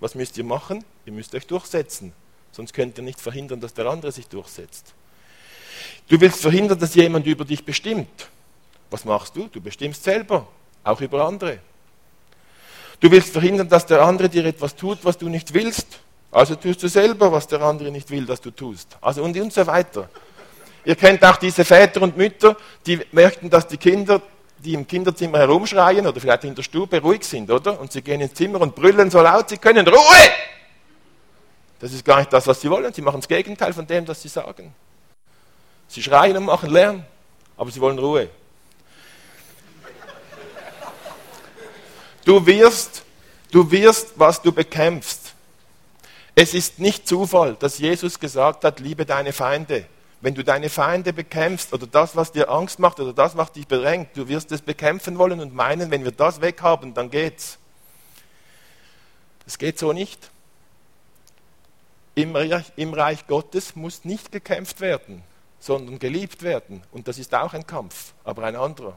Was 0.00 0.14
müsst 0.14 0.36
ihr 0.36 0.44
machen? 0.44 0.84
Ihr 1.06 1.12
müsst 1.12 1.34
euch 1.34 1.46
durchsetzen. 1.46 2.12
Sonst 2.52 2.72
könnt 2.72 2.98
ihr 2.98 3.04
nicht 3.04 3.20
verhindern, 3.20 3.60
dass 3.60 3.72
der 3.74 3.86
andere 3.86 4.10
sich 4.10 4.26
durchsetzt. 4.26 4.92
Du 6.08 6.20
willst 6.20 6.40
verhindern, 6.40 6.78
dass 6.78 6.94
jemand 6.94 7.26
über 7.26 7.44
dich 7.44 7.64
bestimmt. 7.64 8.28
Was 8.90 9.04
machst 9.04 9.36
du? 9.36 9.46
Du 9.46 9.60
bestimmst 9.60 10.02
selber, 10.02 10.48
auch 10.82 11.00
über 11.00 11.24
andere. 11.24 11.58
Du 12.98 13.10
willst 13.10 13.32
verhindern, 13.32 13.68
dass 13.68 13.86
der 13.86 14.02
andere 14.02 14.28
dir 14.28 14.44
etwas 14.44 14.74
tut, 14.74 14.98
was 15.04 15.16
du 15.16 15.28
nicht 15.28 15.54
willst. 15.54 16.00
Also 16.32 16.54
tust 16.56 16.82
du 16.82 16.88
selber, 16.88 17.30
was 17.30 17.46
der 17.46 17.60
andere 17.60 17.90
nicht 17.90 18.10
will, 18.10 18.26
dass 18.26 18.40
du 18.40 18.50
tust. 18.50 18.96
Also 19.00 19.22
und, 19.22 19.36
und 19.38 19.52
so 19.52 19.66
weiter. 19.66 20.08
Ihr 20.84 20.96
kennt 20.96 21.24
auch 21.24 21.36
diese 21.36 21.64
Väter 21.64 22.02
und 22.02 22.16
Mütter, 22.16 22.56
die 22.86 23.00
möchten, 23.12 23.50
dass 23.50 23.66
die 23.66 23.76
Kinder, 23.76 24.20
die 24.64 24.74
im 24.74 24.86
Kinderzimmer 24.86 25.38
herumschreien 25.38 26.06
oder 26.06 26.20
vielleicht 26.20 26.44
in 26.44 26.54
der 26.54 26.62
Stube 26.62 27.00
ruhig 27.00 27.24
sind, 27.24 27.50
oder? 27.50 27.80
Und 27.80 27.92
sie 27.92 28.02
gehen 28.02 28.20
ins 28.20 28.34
Zimmer 28.34 28.60
und 28.60 28.74
brüllen 28.74 29.10
so 29.10 29.20
laut 29.20 29.48
sie 29.48 29.58
können. 29.58 29.86
Ruhe! 29.86 30.30
Das 31.78 31.92
ist 31.92 32.04
gar 32.04 32.18
nicht 32.18 32.32
das, 32.32 32.46
was 32.46 32.60
sie 32.60 32.70
wollen. 32.70 32.92
Sie 32.92 33.00
machen 33.00 33.20
das 33.20 33.28
Gegenteil 33.28 33.72
von 33.72 33.86
dem, 33.86 34.06
was 34.06 34.20
sie 34.20 34.28
sagen. 34.28 34.74
Sie 35.88 36.02
schreien 36.02 36.36
und 36.36 36.44
machen 36.44 36.70
Lärm, 36.70 37.04
aber 37.56 37.70
sie 37.70 37.80
wollen 37.80 37.98
Ruhe. 37.98 38.28
Du 42.24 42.44
wirst, 42.46 43.02
du 43.50 43.70
wirst, 43.70 44.12
was 44.16 44.42
du 44.42 44.52
bekämpfst. 44.52 45.32
Es 46.34 46.54
ist 46.54 46.78
nicht 46.78 47.08
Zufall, 47.08 47.56
dass 47.58 47.78
Jesus 47.78 48.20
gesagt 48.20 48.64
hat, 48.64 48.78
liebe 48.78 49.06
deine 49.06 49.32
Feinde. 49.32 49.86
Wenn 50.20 50.34
du 50.34 50.44
deine 50.44 50.68
Feinde 50.68 51.12
bekämpfst 51.12 51.72
oder 51.72 51.86
das, 51.86 52.14
was 52.14 52.32
dir 52.32 52.50
Angst 52.50 52.78
macht 52.78 53.00
oder 53.00 53.14
das, 53.14 53.36
was 53.36 53.52
dich 53.52 53.66
bedrängt, 53.66 54.10
du 54.14 54.28
wirst 54.28 54.52
es 54.52 54.60
bekämpfen 54.60 55.16
wollen 55.16 55.40
und 55.40 55.54
meinen, 55.54 55.90
wenn 55.90 56.04
wir 56.04 56.12
das 56.12 56.42
weghaben, 56.42 56.92
dann 56.92 57.10
geht's. 57.10 57.58
Es 59.46 59.56
geht 59.56 59.78
so 59.78 59.92
nicht. 59.92 60.30
Im 62.14 62.36
Reich, 62.36 62.72
Im 62.76 62.92
Reich 62.92 63.26
Gottes 63.26 63.76
muss 63.76 64.04
nicht 64.04 64.30
gekämpft 64.30 64.80
werden, 64.80 65.22
sondern 65.58 65.98
geliebt 65.98 66.42
werden. 66.42 66.82
Und 66.92 67.08
das 67.08 67.18
ist 67.18 67.34
auch 67.34 67.54
ein 67.54 67.66
Kampf, 67.66 68.12
aber 68.24 68.44
ein 68.44 68.56
anderer. 68.56 68.96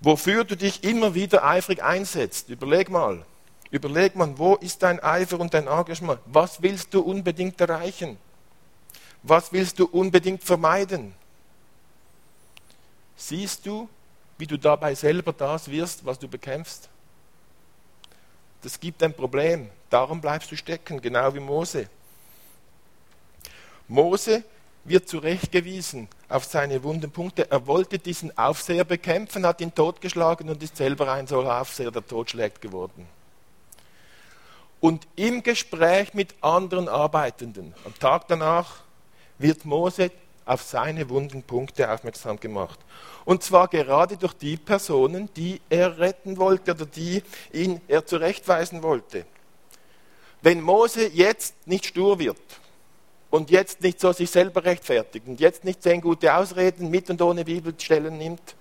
Wofür 0.00 0.44
du 0.44 0.56
dich 0.56 0.84
immer 0.84 1.14
wieder 1.14 1.44
eifrig 1.44 1.82
einsetzt, 1.82 2.50
überleg 2.50 2.90
mal. 2.90 3.24
Überleg 3.72 4.14
mal, 4.14 4.36
wo 4.36 4.56
ist 4.56 4.82
dein 4.82 5.02
Eifer 5.02 5.40
und 5.40 5.54
dein 5.54 5.66
Engagement? 5.66 6.20
Was 6.26 6.60
willst 6.60 6.92
du 6.92 7.00
unbedingt 7.00 7.58
erreichen? 7.58 8.18
Was 9.22 9.50
willst 9.50 9.78
du 9.78 9.86
unbedingt 9.86 10.44
vermeiden? 10.44 11.14
Siehst 13.16 13.64
du, 13.64 13.88
wie 14.36 14.46
du 14.46 14.58
dabei 14.58 14.94
selber 14.94 15.32
das 15.32 15.70
wirst, 15.70 16.04
was 16.04 16.18
du 16.18 16.28
bekämpfst? 16.28 16.90
Das 18.60 18.78
gibt 18.78 19.02
ein 19.02 19.14
Problem. 19.14 19.70
Darum 19.88 20.20
bleibst 20.20 20.52
du 20.52 20.56
stecken, 20.56 21.00
genau 21.00 21.32
wie 21.34 21.40
Mose. 21.40 21.88
Mose 23.88 24.44
wird 24.84 25.08
zurechtgewiesen 25.08 26.08
auf 26.28 26.44
seine 26.44 26.82
wunden 26.82 27.10
Punkte. 27.10 27.50
Er 27.50 27.66
wollte 27.66 27.98
diesen 27.98 28.36
Aufseher 28.36 28.84
bekämpfen, 28.84 29.46
hat 29.46 29.62
ihn 29.62 29.74
totgeschlagen 29.74 30.50
und 30.50 30.62
ist 30.62 30.76
selber 30.76 31.10
ein 31.10 31.26
solcher 31.26 31.58
Aufseher, 31.58 31.90
der 31.90 32.06
totschlägt 32.06 32.60
geworden 32.60 33.08
und 34.82 35.06
im 35.14 35.44
Gespräch 35.44 36.12
mit 36.12 36.34
anderen 36.40 36.88
Arbeitenden, 36.88 37.72
am 37.84 37.96
Tag 38.00 38.26
danach, 38.26 38.80
wird 39.38 39.64
Mose 39.64 40.10
auf 40.44 40.62
seine 40.62 41.08
wunden 41.08 41.44
Punkte 41.44 41.88
aufmerksam 41.88 42.40
gemacht. 42.40 42.80
Und 43.24 43.44
zwar 43.44 43.68
gerade 43.68 44.16
durch 44.16 44.32
die 44.34 44.56
Personen, 44.56 45.32
die 45.34 45.60
er 45.70 45.98
retten 45.98 46.36
wollte 46.36 46.72
oder 46.72 46.84
die 46.84 47.22
ihn 47.52 47.80
er 47.86 48.04
zurechtweisen 48.06 48.82
wollte. 48.82 49.24
Wenn 50.42 50.60
Mose 50.60 51.06
jetzt 51.06 51.54
nicht 51.68 51.86
stur 51.86 52.18
wird 52.18 52.42
und 53.30 53.52
jetzt 53.52 53.82
nicht 53.82 54.00
so 54.00 54.12
sich 54.12 54.32
selber 54.32 54.64
rechtfertigt 54.64 55.28
und 55.28 55.38
jetzt 55.38 55.62
nicht 55.62 55.80
zehn 55.80 56.00
gute 56.00 56.34
Ausreden 56.34 56.90
mit 56.90 57.08
und 57.08 57.22
ohne 57.22 57.44
Bibelstellen 57.44 58.18
nimmt, 58.18 58.56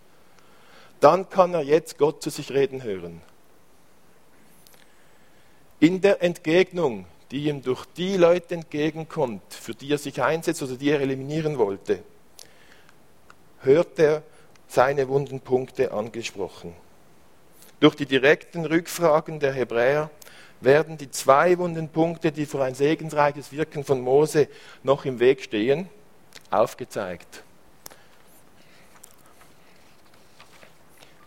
dann 0.99 1.27
kann 1.31 1.55
er 1.55 1.63
jetzt 1.63 1.97
Gott 1.97 2.21
zu 2.21 2.29
sich 2.29 2.51
reden 2.51 2.83
hören 2.83 3.23
in 5.81 5.99
der 5.99 6.21
Entgegnung, 6.21 7.05
die 7.31 7.47
ihm 7.47 7.63
durch 7.63 7.85
die 7.97 8.15
Leute 8.15 8.53
entgegenkommt, 8.53 9.41
für 9.49 9.73
die 9.73 9.91
er 9.91 9.97
sich 9.97 10.21
einsetzt 10.21 10.61
oder 10.61 10.75
die 10.75 10.91
er 10.91 11.01
eliminieren 11.01 11.57
wollte, 11.57 12.03
hört 13.61 13.97
er 13.97 14.21
seine 14.67 15.09
wunden 15.09 15.41
Punkte 15.41 15.91
angesprochen. 15.91 16.73
Durch 17.79 17.95
die 17.95 18.05
direkten 18.05 18.63
Rückfragen 18.63 19.39
der 19.39 19.53
Hebräer 19.53 20.11
werden 20.61 20.99
die 20.99 21.09
zwei 21.09 21.57
wunden 21.57 21.89
Punkte, 21.89 22.31
die 22.31 22.45
für 22.45 22.63
ein 22.63 22.75
segensreiches 22.75 23.51
Wirken 23.51 23.83
von 23.83 24.01
Mose 24.01 24.47
noch 24.83 25.05
im 25.05 25.19
Weg 25.19 25.41
stehen, 25.41 25.89
aufgezeigt. 26.51 27.43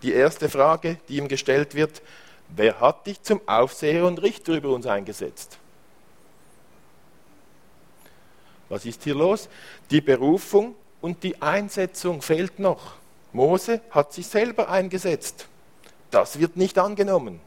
Die 0.03 0.13
erste 0.13 0.49
Frage, 0.49 0.99
die 1.09 1.17
ihm 1.17 1.27
gestellt 1.27 1.75
wird, 1.75 2.03
Wer 2.49 2.81
hat 2.81 3.07
dich 3.07 3.23
zum 3.23 3.41
Aufseher 3.47 4.07
und 4.07 4.23
Richter 4.23 4.55
über 4.55 4.71
uns 4.71 4.87
eingesetzt? 4.87 5.59
Was 8.69 8.85
ist 8.85 9.05
hier 9.05 9.15
los? 9.15 9.49
Die 9.91 10.01
Berufung 10.01 10.75
und 11.01 11.23
die 11.23 11.41
Einsetzung 11.43 12.23
fehlt 12.23 12.59
noch. 12.59 12.95
Mose 13.33 13.81
hat 13.91 14.13
sich 14.13 14.27
selber 14.27 14.69
eingesetzt. 14.69 15.49
Das 16.11 16.39
wird 16.39 16.57
nicht 16.57 16.79
angenommen. 16.79 17.41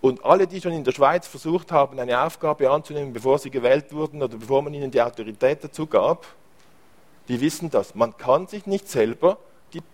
Und 0.00 0.24
alle, 0.24 0.46
die 0.46 0.60
schon 0.60 0.72
in 0.72 0.84
der 0.84 0.92
Schweiz 0.92 1.26
versucht 1.26 1.72
haben, 1.72 1.98
eine 1.98 2.20
Aufgabe 2.20 2.70
anzunehmen, 2.70 3.12
bevor 3.12 3.38
sie 3.38 3.50
gewählt 3.50 3.92
wurden 3.92 4.22
oder 4.22 4.36
bevor 4.36 4.62
man 4.62 4.74
ihnen 4.74 4.90
die 4.90 5.00
Autorität 5.00 5.64
dazu 5.64 5.86
gab, 5.86 6.26
die 7.28 7.40
wissen 7.40 7.70
das. 7.70 7.94
Man 7.94 8.16
kann 8.16 8.46
sich 8.46 8.66
nicht 8.66 8.88
selber 8.88 9.38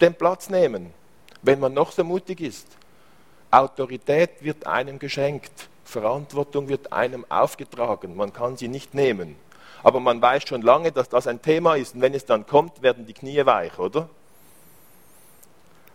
den 0.00 0.14
Platz 0.14 0.50
nehmen, 0.50 0.92
wenn 1.42 1.60
man 1.60 1.72
noch 1.72 1.92
so 1.92 2.04
mutig 2.04 2.40
ist. 2.40 2.66
Autorität 3.50 4.42
wird 4.42 4.66
einem 4.66 4.98
geschenkt, 4.98 5.68
Verantwortung 5.84 6.68
wird 6.68 6.92
einem 6.92 7.26
aufgetragen, 7.28 8.16
man 8.16 8.32
kann 8.32 8.56
sie 8.56 8.68
nicht 8.68 8.94
nehmen. 8.94 9.36
Aber 9.82 9.98
man 9.98 10.20
weiß 10.20 10.44
schon 10.46 10.62
lange, 10.62 10.92
dass 10.92 11.08
das 11.08 11.26
ein 11.26 11.40
Thema 11.42 11.74
ist 11.74 11.94
und 11.94 12.02
wenn 12.02 12.14
es 12.14 12.26
dann 12.26 12.46
kommt, 12.46 12.82
werden 12.82 13.06
die 13.06 13.14
Knie 13.14 13.44
weich, 13.44 13.78
oder? 13.78 14.08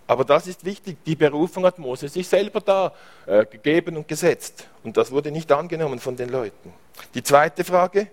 Aber 0.08 0.24
das 0.24 0.48
ist 0.48 0.66
wichtig, 0.66 0.98
die 1.06 1.16
Berufung 1.16 1.66
hat 1.66 1.80
Mose 1.80 2.10
sich 2.10 2.28
selber 2.28 2.62
da 2.62 2.94
äh, 3.26 3.46
gegeben 3.46 3.98
und 3.98 4.08
gesetzt 4.08 4.68
und 4.84 4.98
das 4.98 5.12
wurde 5.12 5.32
nicht 5.32 5.52
angenommen 5.52 6.00
von 6.00 6.16
den 6.16 6.30
Leuten. 6.30 6.74
Die 7.14 7.24
zweite 7.24 7.64
Frage, 7.64 8.08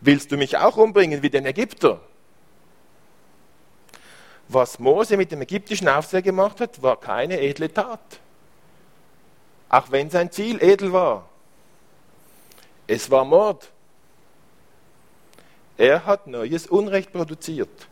willst 0.00 0.32
du 0.32 0.36
mich 0.36 0.56
auch 0.56 0.76
umbringen 0.76 1.22
wie 1.22 1.30
den 1.30 1.46
Ägypter? 1.46 2.00
Was 4.52 4.78
Mose 4.78 5.16
mit 5.16 5.30
dem 5.30 5.42
ägyptischen 5.42 5.88
Aufseher 5.88 6.22
gemacht 6.22 6.60
hat, 6.60 6.82
war 6.82 6.98
keine 6.98 7.40
edle 7.40 7.72
Tat. 7.72 8.00
Auch 9.68 9.90
wenn 9.90 10.10
sein 10.10 10.32
Ziel 10.32 10.62
edel 10.62 10.92
war. 10.92 11.28
Es 12.86 13.10
war 13.10 13.24
Mord. 13.24 13.70
Er 15.76 16.04
hat 16.04 16.26
neues 16.26 16.66
Unrecht 16.66 17.12
produziert. 17.12 17.88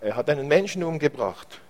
Er 0.00 0.14
hat 0.14 0.28
einen 0.28 0.46
Menschen 0.46 0.84
umgebracht. 0.84 1.60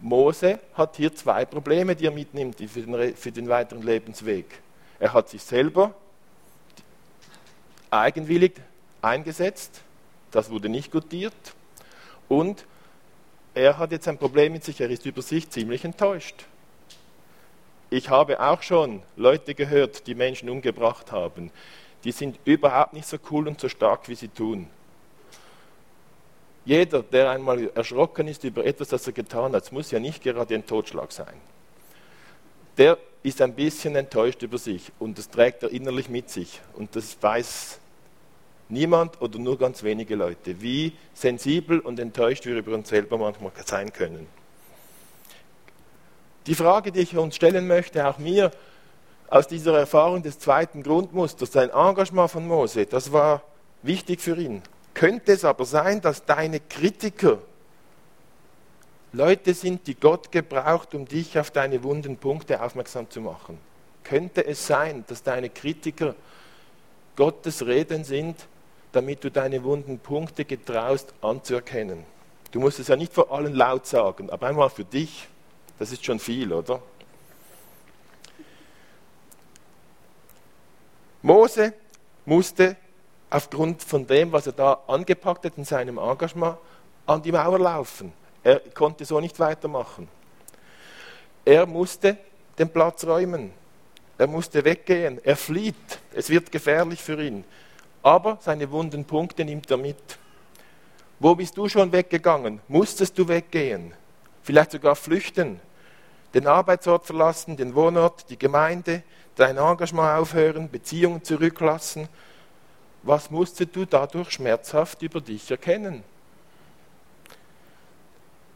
Mose 0.00 0.60
hat 0.74 0.96
hier 0.96 1.14
zwei 1.14 1.44
Probleme, 1.44 1.94
die 1.94 2.06
er 2.06 2.12
mitnimmt 2.12 2.58
für 2.58 2.80
den, 2.80 3.16
für 3.16 3.32
den 3.32 3.48
weiteren 3.48 3.82
Lebensweg. 3.82 4.46
Er 4.98 5.12
hat 5.12 5.28
sich 5.28 5.42
selber 5.42 5.94
eigenwillig 7.90 8.54
eingesetzt, 9.02 9.82
das 10.30 10.50
wurde 10.50 10.68
nicht 10.68 10.90
gutiert. 10.90 11.34
Und 12.28 12.64
er 13.54 13.78
hat 13.78 13.92
jetzt 13.92 14.06
ein 14.08 14.18
Problem 14.18 14.52
mit 14.52 14.64
sich, 14.64 14.80
er 14.80 14.90
ist 14.90 15.06
über 15.06 15.22
sich 15.22 15.48
ziemlich 15.50 15.84
enttäuscht. 15.84 16.46
Ich 17.90 18.10
habe 18.10 18.40
auch 18.40 18.62
schon 18.62 19.02
Leute 19.16 19.54
gehört, 19.54 20.06
die 20.06 20.14
Menschen 20.14 20.50
umgebracht 20.50 21.10
haben. 21.10 21.50
Die 22.04 22.12
sind 22.12 22.38
überhaupt 22.44 22.92
nicht 22.92 23.08
so 23.08 23.16
cool 23.30 23.48
und 23.48 23.60
so 23.60 23.68
stark, 23.68 24.08
wie 24.08 24.14
sie 24.14 24.28
tun. 24.28 24.68
Jeder, 26.64 27.02
der 27.02 27.30
einmal 27.30 27.70
erschrocken 27.74 28.28
ist 28.28 28.44
über 28.44 28.64
etwas, 28.64 28.88
das 28.88 29.06
er 29.06 29.14
getan 29.14 29.54
hat, 29.54 29.72
muss 29.72 29.90
ja 29.90 29.98
nicht 29.98 30.22
gerade 30.22 30.54
ein 30.54 30.66
Totschlag 30.66 31.10
sein. 31.12 31.34
Der 32.76 32.98
ist 33.22 33.40
ein 33.40 33.54
bisschen 33.54 33.96
enttäuscht 33.96 34.42
über 34.42 34.58
sich 34.58 34.92
und 34.98 35.18
das 35.18 35.30
trägt 35.30 35.62
er 35.62 35.70
innerlich 35.70 36.10
mit 36.10 36.28
sich. 36.28 36.60
Und 36.74 36.94
das 36.94 37.16
weiß 37.20 37.80
Niemand 38.68 39.20
oder 39.22 39.38
nur 39.38 39.58
ganz 39.58 39.82
wenige 39.82 40.14
Leute. 40.14 40.60
Wie 40.60 40.92
sensibel 41.14 41.80
und 41.80 41.98
enttäuscht 41.98 42.44
wir 42.44 42.56
über 42.56 42.74
uns 42.74 42.88
selber 42.88 43.16
manchmal 43.16 43.52
sein 43.64 43.92
können. 43.92 44.26
Die 46.46 46.54
Frage, 46.54 46.92
die 46.92 47.00
ich 47.00 47.16
uns 47.16 47.36
stellen 47.36 47.66
möchte, 47.66 48.06
auch 48.06 48.18
mir, 48.18 48.50
aus 49.28 49.46
dieser 49.46 49.78
Erfahrung 49.78 50.22
des 50.22 50.38
zweiten 50.38 50.82
Grundmusters, 50.82 51.52
sein 51.52 51.70
Engagement 51.70 52.30
von 52.30 52.46
Mose, 52.46 52.86
das 52.86 53.12
war 53.12 53.42
wichtig 53.82 54.20
für 54.20 54.36
ihn. 54.36 54.62
Könnte 54.94 55.32
es 55.32 55.44
aber 55.44 55.64
sein, 55.64 56.00
dass 56.00 56.24
deine 56.24 56.60
Kritiker 56.60 57.38
Leute 59.12 59.54
sind, 59.54 59.86
die 59.86 59.94
Gott 59.94 60.32
gebraucht, 60.32 60.94
um 60.94 61.06
dich 61.06 61.38
auf 61.38 61.50
deine 61.50 61.82
wunden 61.82 62.16
Punkte 62.16 62.62
aufmerksam 62.62 63.08
zu 63.10 63.20
machen? 63.20 63.58
Könnte 64.04 64.46
es 64.46 64.66
sein, 64.66 65.04
dass 65.06 65.22
deine 65.22 65.50
Kritiker 65.50 66.14
Gottes 67.16 67.64
Reden 67.66 68.04
sind, 68.04 68.36
damit 68.92 69.24
du 69.24 69.30
deine 69.30 69.62
wunden 69.64 69.98
Punkte 69.98 70.44
getraust 70.44 71.12
anzuerkennen? 71.20 72.04
Du 72.50 72.60
musst 72.60 72.78
es 72.78 72.88
ja 72.88 72.96
nicht 72.96 73.12
vor 73.12 73.30
allen 73.30 73.54
laut 73.54 73.86
sagen, 73.86 74.30
aber 74.30 74.46
einmal 74.46 74.70
für 74.70 74.84
dich, 74.84 75.28
das 75.78 75.92
ist 75.92 76.04
schon 76.04 76.18
viel, 76.18 76.52
oder? 76.52 76.80
Mose 81.22 81.74
musste 82.24 82.76
aufgrund 83.30 83.82
von 83.82 84.06
dem, 84.06 84.32
was 84.32 84.46
er 84.46 84.52
da 84.52 84.80
angepackt 84.86 85.44
hat 85.44 85.58
in 85.58 85.64
seinem 85.64 85.98
Engagement, 85.98 86.56
an 87.06 87.22
die 87.22 87.32
Mauer 87.32 87.58
laufen. 87.58 88.12
Er 88.42 88.60
konnte 88.60 89.04
so 89.04 89.20
nicht 89.20 89.38
weitermachen. 89.38 90.08
Er 91.44 91.66
musste 91.66 92.16
den 92.58 92.70
Platz 92.70 93.04
räumen. 93.04 93.52
Er 94.16 94.26
musste 94.26 94.64
weggehen. 94.64 95.20
Er 95.24 95.36
flieht. 95.36 95.98
Es 96.14 96.30
wird 96.30 96.50
gefährlich 96.52 97.02
für 97.02 97.22
ihn. 97.22 97.44
Aber 98.08 98.38
seine 98.40 98.70
wunden 98.70 99.04
Punkte 99.04 99.44
nimmt 99.44 99.70
er 99.70 99.76
mit. 99.76 100.18
Wo 101.18 101.34
bist 101.34 101.54
du 101.58 101.68
schon 101.68 101.92
weggegangen? 101.92 102.58
Musstest 102.66 103.18
du 103.18 103.28
weggehen? 103.28 103.92
Vielleicht 104.42 104.70
sogar 104.70 104.96
flüchten? 104.96 105.60
Den 106.32 106.46
Arbeitsort 106.46 107.04
verlassen, 107.04 107.58
den 107.58 107.74
Wohnort, 107.74 108.30
die 108.30 108.38
Gemeinde, 108.38 109.02
dein 109.36 109.58
Engagement 109.58 110.20
aufhören, 110.20 110.70
Beziehungen 110.70 111.22
zurücklassen? 111.22 112.08
Was 113.02 113.30
musstest 113.30 113.76
du 113.76 113.84
dadurch 113.84 114.30
schmerzhaft 114.30 115.02
über 115.02 115.20
dich 115.20 115.50
erkennen? 115.50 116.02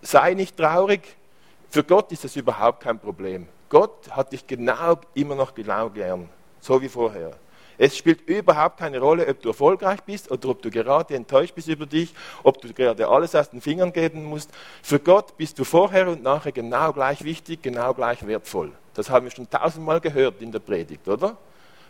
Sei 0.01 0.33
nicht 0.33 0.57
traurig, 0.57 1.15
für 1.69 1.85
Gott 1.85 2.11
ist 2.11 2.25
es 2.25 2.37
überhaupt 2.37 2.85
kein 2.85 2.99
Problem. 2.99 3.47
Gott 3.69 4.11
hat 4.13 4.33
dich 4.33 4.47
genau 4.47 4.99
immer 5.13 5.35
noch 5.35 5.55
genau 5.55 5.91
gern, 5.91 6.31
so 6.59 6.81
wie 6.81 6.89
vorher. 6.89 7.33
Es 7.79 7.97
spielt 7.97 8.29
überhaupt 8.29 8.79
keine 8.79 9.01
Rolle, 9.01 9.27
ob 9.27 9.41
du 9.43 9.49
erfolgreich 9.49 10.03
bist 10.03 10.31
oder 10.31 10.49
ob 10.51 10.63
du 10.63 10.71
gerade 10.71 11.15
enttäuscht 11.15 11.55
bist 11.55 11.69
über 11.69 11.87
dich, 11.87 12.15
ob 12.43 12.61
du 12.61 12.73
gerade 12.73 13.09
alles 13.09 13.35
aus 13.35 13.51
den 13.51 13.61
Fingern 13.61 13.93
geben 13.93 14.25
musst. 14.25 14.51
Für 14.83 14.99
Gott 14.99 15.37
bist 15.37 15.59
du 15.59 15.65
vorher 15.65 16.09
und 16.09 16.23
nachher 16.23 16.53
genau 16.53 16.93
gleich 16.93 17.25
wichtig, 17.25 17.63
genau 17.63 17.95
gleich 17.95 18.27
wertvoll. 18.27 18.73
Das 18.95 19.11
haben 19.11 19.25
wir 19.25 19.31
schon 19.31 19.49
tausendmal 19.49 20.01
gehört 20.01 20.43
in 20.43 20.53
der 20.53 20.59
Predigt, 20.59 21.09
oder? 21.09 21.37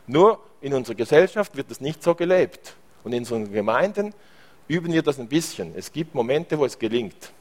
Nur 0.06 0.40
in 0.60 0.74
unserer 0.74 0.94
Gesellschaft 0.94 1.56
wird 1.56 1.70
das 1.70 1.80
nicht 1.80 2.02
so 2.02 2.14
gelebt. 2.14 2.74
Und 3.04 3.12
in 3.12 3.20
unseren 3.20 3.52
Gemeinden 3.52 4.14
üben 4.68 4.92
wir 4.92 5.02
das 5.02 5.18
ein 5.18 5.28
bisschen. 5.28 5.74
Es 5.76 5.92
gibt 5.92 6.14
Momente, 6.14 6.58
wo 6.58 6.64
es 6.64 6.78
gelingt. 6.78 7.32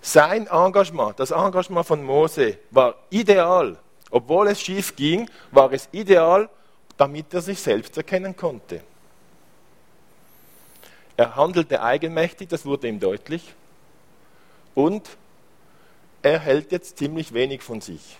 Sein 0.00 0.46
Engagement, 0.46 1.20
das 1.20 1.32
Engagement 1.32 1.86
von 1.86 2.02
Mose, 2.02 2.56
war 2.70 2.94
ideal 3.10 3.76
obwohl 4.10 4.48
es 4.48 4.60
schief 4.60 4.96
ging, 4.96 5.28
war 5.50 5.72
es 5.72 5.88
ideal, 5.92 6.48
damit 6.96 7.32
er 7.34 7.40
sich 7.40 7.60
selbst 7.60 7.96
erkennen 7.96 8.36
konnte. 8.36 8.82
Er 11.16 11.34
handelte 11.36 11.82
eigenmächtig, 11.82 12.48
das 12.48 12.64
wurde 12.64 12.88
ihm 12.88 13.00
deutlich. 13.00 13.54
Und 14.74 15.08
er 16.22 16.38
hält 16.38 16.72
jetzt 16.72 16.98
ziemlich 16.98 17.32
wenig 17.32 17.62
von 17.62 17.80
sich. 17.80 18.18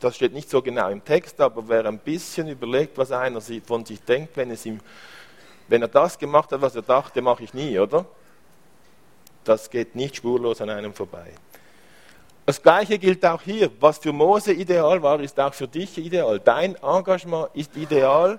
Das 0.00 0.16
steht 0.16 0.34
nicht 0.34 0.50
so 0.50 0.60
genau 0.60 0.90
im 0.90 1.02
Text, 1.04 1.40
aber 1.40 1.66
wer 1.68 1.86
ein 1.86 1.98
bisschen 1.98 2.48
überlegt, 2.48 2.98
was 2.98 3.10
einer 3.10 3.40
von 3.40 3.86
sich 3.86 4.02
denkt, 4.02 4.36
wenn, 4.36 4.54
ihm, 4.64 4.80
wenn 5.68 5.80
er 5.80 5.88
das 5.88 6.18
gemacht 6.18 6.52
hat, 6.52 6.60
was 6.60 6.76
er 6.76 6.82
dachte, 6.82 7.22
mache 7.22 7.44
ich 7.44 7.54
nie, 7.54 7.78
oder? 7.78 8.04
Das 9.44 9.70
geht 9.70 9.94
nicht 9.94 10.16
spurlos 10.16 10.60
an 10.60 10.70
einem 10.70 10.92
vorbei. 10.92 11.32
Das 12.46 12.62
Gleiche 12.62 12.98
gilt 12.98 13.24
auch 13.24 13.40
hier. 13.40 13.70
Was 13.80 13.98
für 13.98 14.12
Mose 14.12 14.52
ideal 14.52 15.02
war, 15.02 15.20
ist 15.20 15.40
auch 15.40 15.54
für 15.54 15.68
dich 15.68 15.96
ideal. 15.96 16.38
Dein 16.40 16.74
Engagement 16.76 17.48
ist 17.54 17.74
ideal 17.76 18.38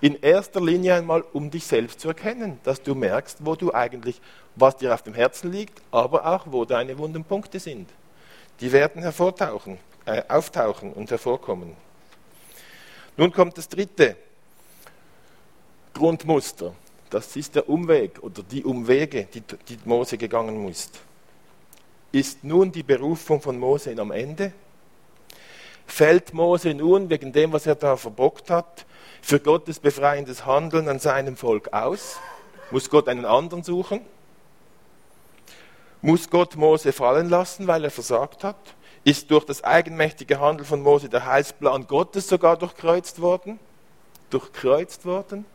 in 0.00 0.20
erster 0.20 0.60
Linie 0.60 0.94
einmal, 0.94 1.22
um 1.32 1.50
dich 1.50 1.64
selbst 1.64 2.00
zu 2.00 2.08
erkennen, 2.08 2.58
dass 2.64 2.82
du 2.82 2.94
merkst, 2.94 3.38
wo 3.40 3.54
du 3.54 3.72
eigentlich, 3.72 4.20
was 4.56 4.76
dir 4.76 4.92
auf 4.92 5.02
dem 5.02 5.14
Herzen 5.14 5.52
liegt, 5.52 5.80
aber 5.92 6.26
auch, 6.26 6.46
wo 6.46 6.64
deine 6.64 6.98
wunden 6.98 7.24
Punkte 7.24 7.60
sind. 7.60 7.88
Die 8.60 8.72
werden 8.72 9.02
hervortauchen, 9.02 9.78
äh, 10.04 10.22
auftauchen 10.28 10.92
und 10.92 11.10
hervorkommen. 11.10 11.76
Nun 13.16 13.32
kommt 13.32 13.56
das 13.56 13.68
dritte 13.68 14.16
Grundmuster. 15.92 16.74
Das 17.08 17.36
ist 17.36 17.54
der 17.54 17.68
Umweg 17.68 18.20
oder 18.20 18.42
die 18.42 18.64
Umwege, 18.64 19.28
die, 19.32 19.40
die 19.40 19.78
Mose 19.84 20.18
gegangen 20.18 20.60
muss. 20.60 20.90
Ist 22.14 22.44
nun 22.44 22.70
die 22.70 22.84
Berufung 22.84 23.40
von 23.40 23.58
Mose 23.58 23.92
am 23.98 24.12
Ende? 24.12 24.52
Fällt 25.84 26.32
Mose 26.32 26.72
nun 26.72 27.10
wegen 27.10 27.32
dem, 27.32 27.52
was 27.52 27.66
er 27.66 27.74
da 27.74 27.96
verbockt 27.96 28.50
hat, 28.50 28.86
für 29.20 29.40
Gottes 29.40 29.80
befreiendes 29.80 30.46
Handeln 30.46 30.88
an 30.88 31.00
seinem 31.00 31.36
Volk 31.36 31.72
aus? 31.72 32.20
Muss 32.70 32.88
Gott 32.88 33.08
einen 33.08 33.24
anderen 33.24 33.64
suchen? 33.64 34.00
Muss 36.02 36.30
Gott 36.30 36.54
Mose 36.54 36.92
fallen 36.92 37.28
lassen, 37.28 37.66
weil 37.66 37.82
er 37.82 37.90
versagt 37.90 38.44
hat? 38.44 38.76
Ist 39.02 39.32
durch 39.32 39.44
das 39.44 39.64
eigenmächtige 39.64 40.38
Handeln 40.38 40.68
von 40.68 40.82
Mose 40.82 41.08
der 41.08 41.26
Heilsplan 41.26 41.88
Gottes 41.88 42.28
sogar 42.28 42.56
durchkreuzt 42.56 43.20
worden? 43.20 43.58
Durchkreuzt 44.30 45.04
worden? 45.04 45.46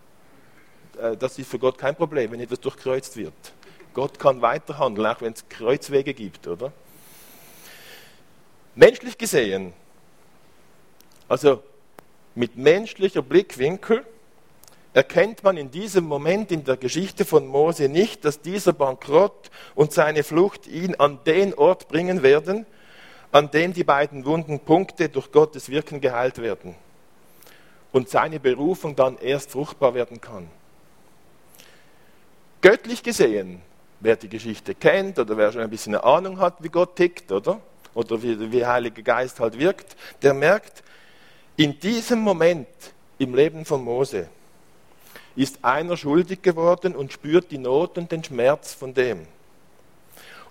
Äh, 1.01 1.15
das 1.15 1.39
ist 1.39 1.49
für 1.49 1.57
Gott 1.57 1.77
kein 1.77 1.95
Problem, 1.95 2.33
wenn 2.33 2.41
etwas 2.41 2.59
durchkreuzt 2.59 3.15
wird. 3.15 3.53
Gott 3.93 4.19
kann 4.19 4.41
weiterhandeln, 4.41 5.07
auch 5.07 5.21
wenn 5.21 5.33
es 5.33 5.47
Kreuzwege 5.49 6.13
gibt, 6.13 6.47
oder? 6.47 6.71
Menschlich 8.75 9.17
gesehen, 9.17 9.73
also 11.27 11.63
mit 12.35 12.55
menschlicher 12.55 13.21
Blickwinkel, 13.21 14.05
erkennt 14.93 15.43
man 15.43 15.57
in 15.57 15.71
diesem 15.71 16.05
Moment 16.05 16.51
in 16.51 16.63
der 16.63 16.77
Geschichte 16.77 17.25
von 17.25 17.47
Mose 17.47 17.89
nicht, 17.89 18.25
dass 18.25 18.41
dieser 18.41 18.73
Bankrott 18.73 19.51
und 19.75 19.93
seine 19.93 20.23
Flucht 20.23 20.67
ihn 20.67 20.95
an 20.95 21.19
den 21.25 21.53
Ort 21.53 21.87
bringen 21.87 22.23
werden, 22.23 22.65
an 23.31 23.51
dem 23.51 23.73
die 23.73 23.83
beiden 23.83 24.25
wunden 24.25 24.59
Punkte 24.59 25.09
durch 25.09 25.31
Gottes 25.31 25.69
Wirken 25.69 26.01
geheilt 26.01 26.39
werden 26.39 26.75
und 27.91 28.09
seine 28.09 28.39
Berufung 28.39 28.95
dann 28.95 29.17
erst 29.17 29.51
fruchtbar 29.51 29.93
werden 29.93 30.21
kann. 30.21 30.49
Göttlich 32.61 33.03
gesehen 33.03 33.61
wer 33.99 34.15
die 34.15 34.29
Geschichte 34.29 34.75
kennt 34.75 35.19
oder 35.19 35.35
wer 35.37 35.51
schon 35.51 35.61
ein 35.61 35.69
bisschen 35.69 35.95
eine 35.95 36.03
Ahnung 36.03 36.39
hat, 36.39 36.63
wie 36.63 36.69
Gott 36.69 36.95
tickt, 36.95 37.31
oder? 37.31 37.59
Oder 37.93 38.21
wie, 38.21 38.35
der 38.35 38.67
Heilige 38.67 39.03
Geist 39.03 39.39
halt 39.39 39.57
wirkt, 39.57 39.95
der 40.21 40.33
merkt, 40.33 40.83
in 41.57 41.79
diesem 41.79 42.19
Moment 42.19 42.67
im 43.17 43.35
Leben 43.35 43.65
von 43.65 43.83
Mose 43.83 44.29
ist 45.35 45.63
einer 45.63 45.97
schuldig 45.97 46.41
geworden 46.41 46.95
und 46.95 47.11
spürt 47.11 47.51
die 47.51 47.57
Not 47.57 47.97
und 47.97 48.11
den 48.11 48.23
Schmerz 48.23 48.73
von 48.73 48.93
dem. 48.93 49.25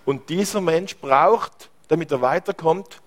Und 0.05 0.29
dieser 0.29 0.61
Mensch 0.61 0.95
braucht, 0.97 1.69
damit 1.87 2.11
er 2.11 2.21
weiterkommt, 2.21 3.01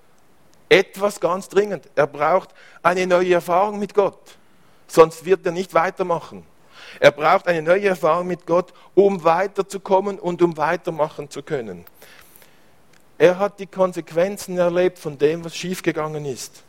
etwas 0.68 1.20
ganz 1.20 1.48
dringend. 1.48 1.88
Er 1.94 2.06
braucht 2.06 2.50
eine 2.82 3.06
neue 3.06 3.34
Erfahrung 3.34 3.78
mit 3.78 3.94
Gott. 3.94 4.36
Sonst 4.86 5.24
wird 5.24 5.44
er 5.44 5.52
nicht 5.52 5.74
weitermachen. 5.74 6.44
Er 7.00 7.10
braucht 7.10 7.46
eine 7.48 7.62
neue 7.62 7.88
Erfahrung 7.88 8.26
mit 8.26 8.46
Gott, 8.46 8.72
um 8.94 9.24
weiterzukommen 9.24 10.18
und 10.18 10.42
um 10.42 10.56
weitermachen 10.56 11.30
zu 11.30 11.42
können. 11.42 11.84
Er 13.18 13.38
hat 13.38 13.60
die 13.60 13.66
Konsequenzen 13.66 14.58
erlebt 14.58 14.98
von 14.98 15.16
dem, 15.18 15.44
was 15.44 15.56
schiefgegangen 15.56 16.24
ist. 16.24 16.62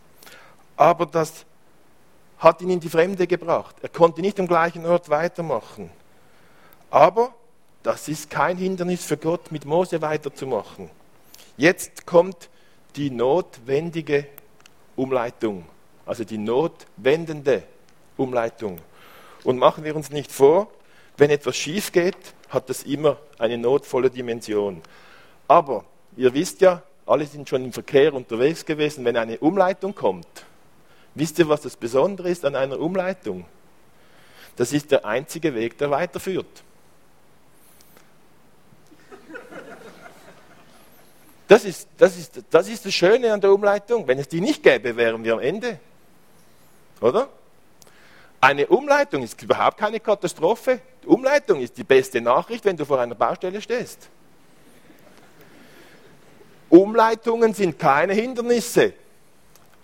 Aber 0.78 1.06
das 1.06 1.46
hat 2.38 2.62
ihn 2.62 2.70
in 2.70 2.80
die 2.80 2.90
Fremde 2.90 3.26
gebracht. 3.26 3.76
Er 3.82 3.90
konnte 3.90 4.22
nicht 4.22 4.40
am 4.40 4.48
gleichen 4.48 4.86
Ort 4.86 5.10
weitermachen. 5.10 5.90
Aber 6.90 7.34
das 7.82 8.08
ist 8.08 8.30
kein 8.30 8.58
Hindernis 8.58 9.04
für 9.04 9.18
Gott, 9.18 9.52
mit 9.52 9.66
Mose 9.66 10.02
weiterzumachen. 10.02 10.90
Jetzt 11.58 12.06
kommt 12.06 12.50
die 12.96 13.10
notwendige 13.10 14.28
Umleitung, 14.96 15.66
also 16.06 16.24
die 16.24 16.38
notwendende 16.38 17.64
Umleitung. 18.18 18.80
Und 19.44 19.58
machen 19.58 19.84
wir 19.84 19.96
uns 19.96 20.10
nicht 20.10 20.32
vor, 20.32 20.72
wenn 21.18 21.30
etwas 21.30 21.56
schief 21.56 21.92
geht, 21.92 22.18
hat 22.50 22.70
das 22.70 22.84
immer 22.84 23.18
eine 23.38 23.58
notvolle 23.58 24.10
Dimension. 24.10 24.82
Aber 25.48 25.86
ihr 26.16 26.34
wisst 26.34 26.62
ja, 26.62 26.82
alle 27.06 27.26
sind 27.26 27.50
schon 27.50 27.66
im 27.66 27.74
Verkehr 27.74 28.14
unterwegs 28.14 28.66
gewesen, 28.66 29.04
wenn 29.06 29.18
eine 29.18 29.38
Umleitung 29.40 29.94
kommt. 29.94 30.46
Wisst 31.16 31.38
ihr, 31.40 31.50
was 31.50 31.62
das 31.62 31.76
Besondere 31.76 32.30
ist 32.30 32.46
an 32.46 32.56
einer 32.56 32.80
Umleitung? 32.80 33.46
Das 34.56 34.72
ist 34.72 34.92
der 34.92 35.06
einzige 35.06 35.54
Weg, 35.54 35.78
der 35.78 35.92
weiterführt. 35.92 36.64
Das 41.48 41.66
ist, 41.66 41.88
das, 41.98 42.18
ist, 42.18 42.42
das 42.50 42.68
ist 42.68 42.86
das 42.86 42.94
Schöne 42.94 43.34
an 43.34 43.42
der 43.42 43.54
Umleitung. 43.54 44.08
Wenn 44.08 44.18
es 44.18 44.28
die 44.28 44.42
nicht 44.42 44.64
gäbe, 44.64 44.96
wären 44.96 45.24
wir 45.24 45.34
am 45.34 45.40
Ende. 45.40 45.80
Oder? 47.02 47.30
Eine 48.44 48.68
Umleitung 48.68 49.24
ist 49.24 49.42
überhaupt 49.42 49.78
keine 49.78 50.02
Katastrophe. 50.02 50.82
Die 51.02 51.08
Umleitung 51.08 51.62
ist 51.62 51.78
die 51.78 51.86
beste 51.86 52.20
Nachricht, 52.20 52.66
wenn 52.66 52.76
du 52.76 52.84
vor 52.84 53.00
einer 53.00 53.16
Baustelle 53.16 53.62
stehst. 53.62 54.10
Umleitungen 56.68 57.54
sind 57.54 57.80
keine 57.80 58.12
Hindernisse. 58.12 58.92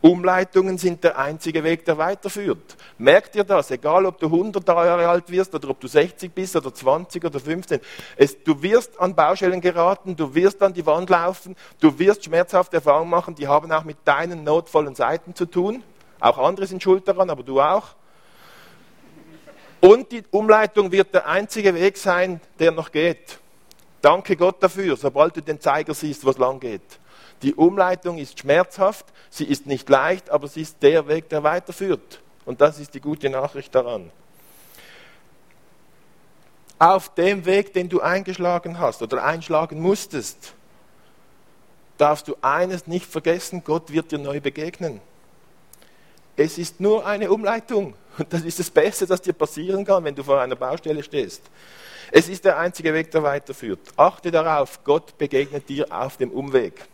Umleitungen 0.01 0.77
sind 0.77 1.05
der 1.05 1.17
einzige 1.17 1.63
Weg, 1.63 1.85
der 1.85 1.97
weiterführt. 1.97 2.75
Merkt 2.97 3.33
ihr 3.37 3.45
das? 3.45 3.71
Egal, 3.71 4.05
ob 4.05 4.19
du 4.19 4.25
100 4.25 4.67
Jahre 4.67 5.07
alt 5.07 5.29
wirst 5.31 5.55
oder 5.55 5.69
ob 5.69 5.79
du 5.79 5.87
60 5.87 6.29
bist 6.33 6.57
oder 6.57 6.73
20 6.73 7.23
oder 7.23 7.39
15. 7.39 7.79
Es, 8.17 8.43
du 8.43 8.61
wirst 8.61 8.99
an 8.99 9.15
Baustellen 9.15 9.61
geraten, 9.61 10.17
du 10.17 10.35
wirst 10.35 10.61
an 10.61 10.73
die 10.73 10.85
Wand 10.85 11.09
laufen, 11.09 11.55
du 11.79 11.97
wirst 11.97 12.25
schmerzhafte 12.25 12.75
Erfahrungen 12.75 13.09
machen, 13.09 13.35
die 13.35 13.47
haben 13.47 13.71
auch 13.71 13.85
mit 13.85 13.99
deinen 14.03 14.43
notvollen 14.43 14.95
Seiten 14.95 15.33
zu 15.33 15.45
tun. 15.45 15.81
Auch 16.19 16.37
andere 16.37 16.67
sind 16.67 16.83
schuld 16.83 17.07
daran, 17.07 17.29
aber 17.29 17.43
du 17.43 17.61
auch. 17.61 17.95
Und 19.81 20.11
die 20.11 20.23
Umleitung 20.31 20.91
wird 20.91 21.13
der 21.13 21.27
einzige 21.27 21.73
Weg 21.73 21.97
sein, 21.97 22.41
der 22.59 22.71
noch 22.71 22.91
geht. 22.91 23.39
Danke 24.01 24.35
Gott 24.35 24.61
dafür, 24.61 24.97
sobald 24.97 25.35
du 25.37 25.41
den 25.41 25.59
Zeiger 25.59 25.93
siehst, 25.93 26.25
wo 26.25 26.29
es 26.29 26.37
lang 26.37 26.59
geht. 26.59 26.81
Die 27.41 27.53
Umleitung 27.53 28.17
ist 28.17 28.39
schmerzhaft, 28.39 29.05
sie 29.29 29.45
ist 29.45 29.65
nicht 29.65 29.87
leicht, 29.87 30.29
aber 30.29 30.47
sie 30.47 30.61
ist 30.61 30.81
der 30.81 31.07
Weg, 31.07 31.29
der 31.29 31.43
weiterführt. 31.43 32.21
Und 32.45 32.59
das 32.61 32.79
ist 32.79 32.93
die 32.93 32.99
gute 32.99 33.29
Nachricht 33.29 33.73
daran. 33.73 34.11
Auf 36.77 37.13
dem 37.13 37.45
Weg, 37.45 37.73
den 37.73 37.89
du 37.89 38.01
eingeschlagen 38.01 38.79
hast 38.79 39.01
oder 39.01 39.23
einschlagen 39.23 39.81
musstest, 39.81 40.53
darfst 41.97 42.27
du 42.27 42.35
eines 42.41 42.87
nicht 42.87 43.05
vergessen, 43.05 43.63
Gott 43.63 43.91
wird 43.91 44.11
dir 44.11 44.17
neu 44.17 44.39
begegnen. 44.39 45.01
Es 46.39 46.57
ist 46.57 46.79
nur 46.79 47.05
eine 47.05 47.29
Umleitung. 47.29 47.93
Und 48.17 48.31
das 48.31 48.43
ist 48.43 48.59
das 48.59 48.69
Beste, 48.69 49.05
das 49.05 49.21
dir 49.21 49.33
passieren 49.33 49.83
kann, 49.83 50.05
wenn 50.05 50.15
du 50.15 50.23
vor 50.23 50.39
einer 50.39 50.55
Baustelle 50.55 51.03
stehst. 51.03 51.41
Es 52.13 52.29
ist 52.29 52.45
der 52.45 52.57
einzige 52.57 52.93
Weg, 52.93 53.11
der 53.11 53.23
weiterführt. 53.23 53.81
Achte 53.97 54.31
darauf, 54.31 54.81
Gott 54.85 55.17
begegnet 55.17 55.67
dir 55.67 55.87
auf 55.91 56.15
dem 56.15 56.31
Umweg. 56.31 56.85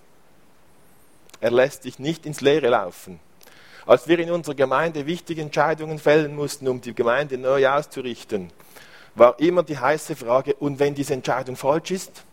Er 1.41 1.51
lässt 1.51 1.86
dich 1.86 1.99
nicht 1.99 2.25
ins 2.25 2.41
Leere 2.41 2.69
laufen. 2.69 3.19
Als 3.86 4.08
wir 4.08 4.17
in 4.17 4.31
unserer 4.31 4.55
Gemeinde 4.55 5.05
wichtige 5.05 5.43
Entscheidungen 5.43 5.99
fällen 5.99 6.36
mussten, 6.36 6.67
um 6.67 6.81
die 6.81 6.95
Gemeinde 6.95 7.38
neu 7.38 7.67
auszurichten, 7.69 8.49
war 9.13 9.39
immer 9.39 9.62
die 9.62 9.77
heiße 9.77 10.15
Frage, 10.15 10.55
und 10.55 10.79
wenn 10.79 10.95
diese 10.95 11.13
Entscheidung 11.13 11.55
falsch 11.55 11.91
ist? 11.91 12.23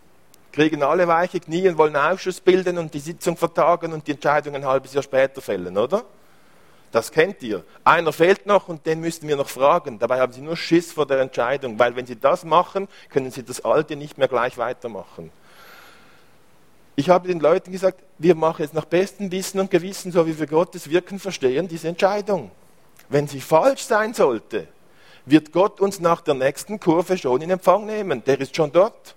Kriegen 0.50 0.82
alle 0.82 1.06
weiche 1.06 1.40
Knie 1.40 1.68
und 1.68 1.76
wollen 1.76 1.94
Ausschuss 1.94 2.40
bilden 2.40 2.78
und 2.78 2.94
die 2.94 3.00
Sitzung 3.00 3.36
vertagen 3.36 3.92
und 3.92 4.06
die 4.06 4.12
Entscheidung 4.12 4.54
ein 4.54 4.64
halbes 4.64 4.94
Jahr 4.94 5.02
später 5.02 5.42
fällen, 5.42 5.76
oder? 5.76 6.06
Das 6.92 7.10
kennt 7.10 7.42
ihr. 7.42 7.64
Einer 7.84 8.12
fehlt 8.12 8.46
noch 8.46 8.68
und 8.68 8.84
den 8.84 9.00
müssten 9.00 9.26
wir 9.26 9.36
noch 9.36 9.48
fragen. 9.48 9.98
Dabei 9.98 10.20
haben 10.20 10.32
sie 10.32 10.42
nur 10.42 10.56
Schiss 10.56 10.92
vor 10.92 11.06
der 11.06 11.20
Entscheidung, 11.20 11.78
weil 11.78 11.96
wenn 11.96 12.06
sie 12.06 12.16
das 12.16 12.44
machen, 12.44 12.86
können 13.08 13.30
sie 13.30 13.42
das 13.42 13.64
Alte 13.64 13.96
nicht 13.96 14.18
mehr 14.18 14.28
gleich 14.28 14.58
weitermachen. 14.58 15.32
Ich 16.94 17.08
habe 17.08 17.28
den 17.28 17.40
Leuten 17.40 17.72
gesagt, 17.72 18.02
wir 18.18 18.34
machen 18.34 18.62
jetzt 18.62 18.74
nach 18.74 18.84
bestem 18.84 19.32
Wissen 19.32 19.58
und 19.58 19.70
Gewissen, 19.70 20.12
so 20.12 20.26
wie 20.26 20.38
wir 20.38 20.46
Gottes 20.46 20.90
Wirken 20.90 21.18
verstehen, 21.18 21.66
diese 21.66 21.88
Entscheidung. 21.88 22.50
Wenn 23.08 23.26
sie 23.26 23.40
falsch 23.40 23.84
sein 23.84 24.12
sollte, 24.12 24.68
wird 25.24 25.50
Gott 25.50 25.80
uns 25.80 25.98
nach 25.98 26.20
der 26.20 26.34
nächsten 26.34 26.78
Kurve 26.78 27.16
schon 27.16 27.40
in 27.40 27.50
Empfang 27.50 27.86
nehmen. 27.86 28.22
Der 28.24 28.38
ist 28.38 28.54
schon 28.54 28.70
dort. 28.70 29.16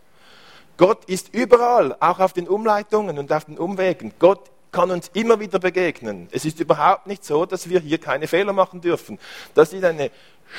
Gott 0.78 1.06
ist 1.06 1.34
überall, 1.34 1.96
auch 2.00 2.20
auf 2.20 2.32
den 2.32 2.48
Umleitungen 2.48 3.20
und 3.20 3.32
auf 3.34 3.46
den 3.46 3.58
Umwegen. 3.58 4.14
Gott 4.18 4.52
kann 4.76 4.92
uns 4.92 5.10
immer 5.14 5.40
wieder 5.40 5.58
begegnen. 5.58 6.28
Es 6.34 6.44
ist 6.44 6.60
überhaupt 6.60 7.08
nicht 7.08 7.24
so, 7.24 7.46
dass 7.46 7.70
wir 7.70 7.80
hier 7.80 7.98
keine 7.98 8.28
Fehler 8.28 8.52
machen 8.52 8.82
dürfen. 8.82 9.18
Das 9.54 9.72
ist 9.72 9.86
eine 9.86 10.12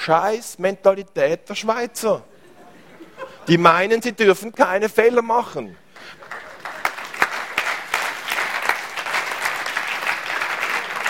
Scheißmentalität 0.04 1.46
der 1.46 1.54
Schweizer. 1.54 2.22
Die 3.46 3.58
meinen, 3.58 4.00
sie 4.00 4.12
dürfen 4.12 4.52
keine 4.52 4.88
Fehler 4.88 5.20
machen. 5.20 5.76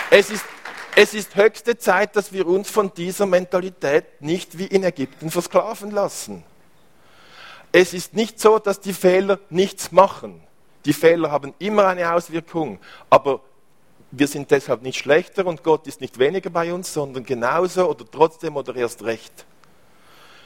Es 0.09 0.29
ist, 0.29 0.45
es 0.97 1.13
ist 1.13 1.37
höchste 1.37 1.77
Zeit, 1.77 2.13
dass 2.17 2.33
wir 2.33 2.45
uns 2.45 2.69
von 2.69 2.93
dieser 2.93 3.25
Mentalität 3.25 4.21
nicht 4.21 4.57
wie 4.57 4.67
in 4.67 4.83
Ägypten 4.83 5.31
versklaven 5.31 5.91
lassen. 5.91 6.43
Es 7.71 7.93
ist 7.93 8.15
nicht 8.15 8.41
so, 8.41 8.59
dass 8.59 8.81
die 8.81 8.93
Fehler 8.93 9.39
nichts 9.49 9.93
machen. 9.93 10.46
Die 10.87 10.93
Fehler 10.93 11.29
haben 11.31 11.53
immer 11.59 11.85
eine 11.85 12.13
Auswirkung, 12.13 12.79
aber 13.09 13.41
wir 14.09 14.25
sind 14.25 14.49
deshalb 14.51 14.83
nicht 14.83 14.97
schlechter 14.97 15.45
und 15.45 15.61
Gott 15.61 15.85
ist 15.85 15.99
nicht 15.99 16.17
weniger 16.17 16.49
bei 16.49 16.73
uns, 16.73 16.93
sondern 16.93 17.25
genauso 17.25 17.89
oder 17.89 18.05
trotzdem 18.09 18.55
oder 18.55 18.73
erst 18.73 19.03
recht. 19.03 19.45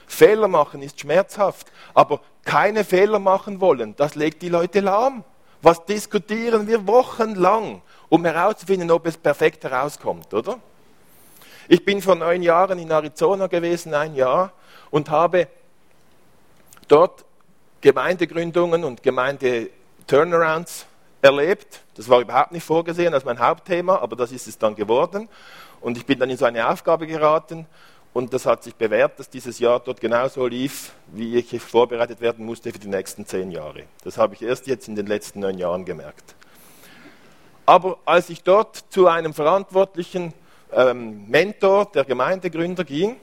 Fehler 0.08 0.48
machen 0.48 0.82
ist 0.82 1.00
schmerzhaft, 1.00 1.72
aber 1.94 2.22
keine 2.44 2.84
Fehler 2.84 3.20
machen 3.20 3.62
wollen, 3.62 3.96
das 3.98 4.16
legt 4.16 4.42
die 4.42 4.50
Leute 4.50 4.80
lahm. 4.80 5.24
Was 5.62 5.86
diskutieren 5.86 6.68
wir 6.68 6.88
wochenlang, 6.88 7.84
um 8.10 8.26
herauszufinden, 8.26 8.90
ob 8.90 9.06
es 9.06 9.18
perfekt 9.18 9.64
herauskommt, 9.64 10.34
oder? 10.34 10.60
Ich 11.68 11.86
bin 11.86 12.02
vor 12.02 12.16
neun 12.16 12.42
Jahren 12.42 12.80
in 12.80 12.90
Arizona 12.90 13.46
gewesen, 13.46 13.94
ein 13.94 14.16
Jahr, 14.16 14.54
und 14.90 15.12
habe 15.12 15.48
dort 16.88 17.26
Gemeindegründungen 17.80 18.84
und 18.84 19.04
Gemeinde 19.04 19.70
Turnarounds 20.12 20.86
erlebt. 21.22 21.80
Das 21.96 22.10
war 22.10 22.20
überhaupt 22.20 22.52
nicht 22.52 22.66
vorgesehen 22.66 23.14
als 23.14 23.24
mein 23.24 23.40
Hauptthema, 23.40 24.00
aber 24.00 24.18
das 24.18 24.34
ist 24.34 24.46
es 24.46 24.58
dann 24.58 24.76
geworden. 24.76 25.30
Und 25.80 25.96
ich 25.96 26.06
bin 26.06 26.20
dann 26.20 26.30
in 26.30 26.36
so 26.36 26.44
eine 26.44 26.68
Aufgabe 26.68 27.08
geraten 27.08 27.66
und 28.12 28.34
das 28.34 28.46
hat 28.46 28.62
sich 28.62 28.76
bewährt, 28.76 29.18
dass 29.18 29.30
dieses 29.30 29.60
Jahr 29.60 29.80
dort 29.80 30.02
genauso 30.02 30.48
lief, 30.48 30.92
wie 31.14 31.38
ich 31.38 31.62
vorbereitet 31.62 32.20
werden 32.20 32.46
musste 32.46 32.74
für 32.74 32.80
die 32.80 32.90
nächsten 32.90 33.26
zehn 33.26 33.52
Jahre. 33.52 33.84
Das 34.04 34.18
habe 34.18 34.34
ich 34.34 34.42
erst 34.42 34.68
jetzt 34.68 34.90
in 34.90 34.98
den 34.98 35.08
letzten 35.08 35.40
neun 35.40 35.58
Jahren 35.58 35.86
gemerkt. 35.86 36.36
Aber 37.66 37.98
als 38.04 38.30
ich 38.30 38.44
dort 38.44 38.84
zu 38.90 39.08
einem 39.08 39.34
verantwortlichen 39.34 40.34
ähm, 40.74 41.26
Mentor 41.30 41.86
der 41.86 42.04
Gemeindegründer 42.04 42.84
ging, 42.84 43.16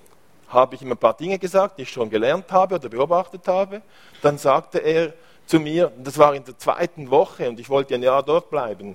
habe 0.49 0.75
ich 0.75 0.81
ihm 0.81 0.93
ein 0.93 0.97
paar 0.97 1.19
Dinge 1.19 1.39
gesagt, 1.39 1.77
die 1.77 1.83
ich 1.83 1.91
schon 1.91 2.09
gelernt 2.09 2.51
habe 2.51 2.77
oder 2.77 2.89
beobachtet 2.89 3.47
habe. 3.47 3.83
Dann 4.23 4.39
sagte 4.39 4.79
er, 4.79 5.13
zu 5.49 5.59
mir, 5.59 5.91
das 5.99 6.19
war 6.19 6.35
in 6.35 6.45
der 6.45 6.59
zweiten 6.59 7.11
Woche 7.11 7.49
und 7.49 7.59
ich 7.59 7.69
wollte 7.71 7.95
ein 7.95 8.03
Jahr 8.03 8.23
dort 8.23 8.51
bleiben. 8.51 8.95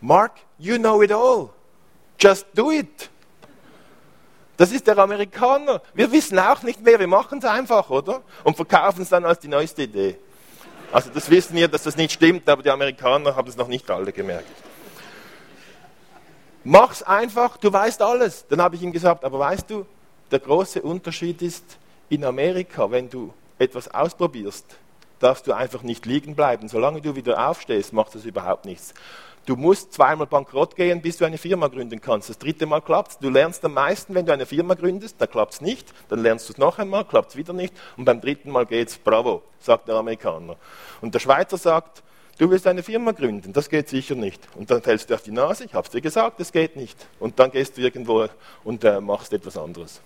Mark, 0.00 0.32
you 0.58 0.76
know 0.76 1.02
it 1.02 1.10
all. 1.10 1.48
Just 2.20 2.46
do 2.54 2.70
it. 2.70 3.10
Das 4.58 4.72
ist 4.72 4.86
der 4.86 4.98
Amerikaner. 4.98 5.80
Wir 5.94 6.12
wissen 6.12 6.38
auch 6.38 6.62
nicht 6.62 6.82
mehr, 6.82 6.98
wir 6.98 7.06
machen 7.06 7.38
es 7.38 7.44
einfach, 7.46 7.88
oder? 7.88 8.22
Und 8.44 8.56
verkaufen 8.56 9.02
es 9.02 9.08
dann 9.08 9.24
als 9.24 9.38
die 9.38 9.48
neueste 9.48 9.82
Idee. 9.82 10.18
Also 10.92 11.10
das 11.12 11.28
wissen 11.30 11.56
wir, 11.56 11.66
dass 11.66 11.82
das 11.82 11.96
nicht 11.96 12.12
stimmt, 12.12 12.48
aber 12.48 12.62
die 12.62 12.70
Amerikaner 12.70 13.34
haben 13.34 13.48
es 13.48 13.56
noch 13.56 13.68
nicht 13.68 13.90
alle 13.90 14.12
gemerkt. 14.12 14.46
Mach's 16.62 17.02
einfach, 17.02 17.56
du 17.56 17.72
weißt 17.72 18.02
alles. 18.02 18.46
Dann 18.48 18.60
habe 18.60 18.76
ich 18.76 18.82
ihm 18.82 18.92
gesagt, 18.92 19.24
aber 19.24 19.38
weißt 19.38 19.70
du, 19.70 19.86
der 20.30 20.40
große 20.40 20.82
Unterschied 20.82 21.40
ist, 21.40 21.64
in 22.08 22.24
Amerika, 22.24 22.90
wenn 22.90 23.08
du 23.08 23.32
etwas 23.58 23.88
ausprobierst, 23.88 24.76
darfst 25.18 25.46
du 25.46 25.52
einfach 25.52 25.82
nicht 25.82 26.06
liegen 26.06 26.34
bleiben. 26.34 26.68
Solange 26.68 27.00
du 27.00 27.16
wieder 27.16 27.48
aufstehst, 27.48 27.92
macht 27.92 28.14
das 28.14 28.24
überhaupt 28.24 28.64
nichts. 28.64 28.94
Du 29.46 29.54
musst 29.54 29.92
zweimal 29.92 30.26
bankrott 30.26 30.74
gehen, 30.74 31.00
bis 31.00 31.18
du 31.18 31.24
eine 31.24 31.38
Firma 31.38 31.68
gründen 31.68 32.00
kannst. 32.00 32.28
Das 32.28 32.38
dritte 32.38 32.66
Mal 32.66 32.80
klappt 32.80 33.22
Du 33.22 33.30
lernst 33.30 33.64
am 33.64 33.74
meisten, 33.74 34.12
wenn 34.12 34.26
du 34.26 34.32
eine 34.32 34.44
Firma 34.44 34.74
gründest, 34.74 35.20
da 35.20 35.28
klappt 35.28 35.54
es 35.54 35.60
nicht. 35.60 35.94
Dann 36.08 36.20
lernst 36.20 36.48
du 36.48 36.52
es 36.52 36.58
noch 36.58 36.80
einmal, 36.80 37.04
klappt 37.04 37.30
es 37.30 37.36
wieder 37.36 37.52
nicht. 37.52 37.72
Und 37.96 38.06
beim 38.06 38.20
dritten 38.20 38.50
Mal 38.50 38.66
geht's, 38.66 38.98
bravo, 38.98 39.42
sagt 39.60 39.86
der 39.86 39.94
Amerikaner. 39.94 40.56
Und 41.00 41.14
der 41.14 41.20
Schweizer 41.20 41.58
sagt, 41.58 42.02
du 42.38 42.50
willst 42.50 42.66
eine 42.66 42.82
Firma 42.82 43.12
gründen, 43.12 43.52
das 43.52 43.70
geht 43.70 43.88
sicher 43.88 44.16
nicht. 44.16 44.42
Und 44.56 44.72
dann 44.72 44.82
fällst 44.82 45.10
du 45.10 45.14
auf 45.14 45.22
die 45.22 45.30
Nase, 45.30 45.64
ich 45.64 45.74
habe 45.74 45.86
es 45.86 45.92
dir 45.92 46.00
gesagt, 46.00 46.40
das 46.40 46.50
geht 46.50 46.74
nicht. 46.74 47.06
Und 47.20 47.38
dann 47.38 47.52
gehst 47.52 47.76
du 47.76 47.82
irgendwo 47.82 48.26
und 48.64 48.82
äh, 48.82 49.00
machst 49.00 49.32
etwas 49.32 49.56
anderes. 49.56 50.00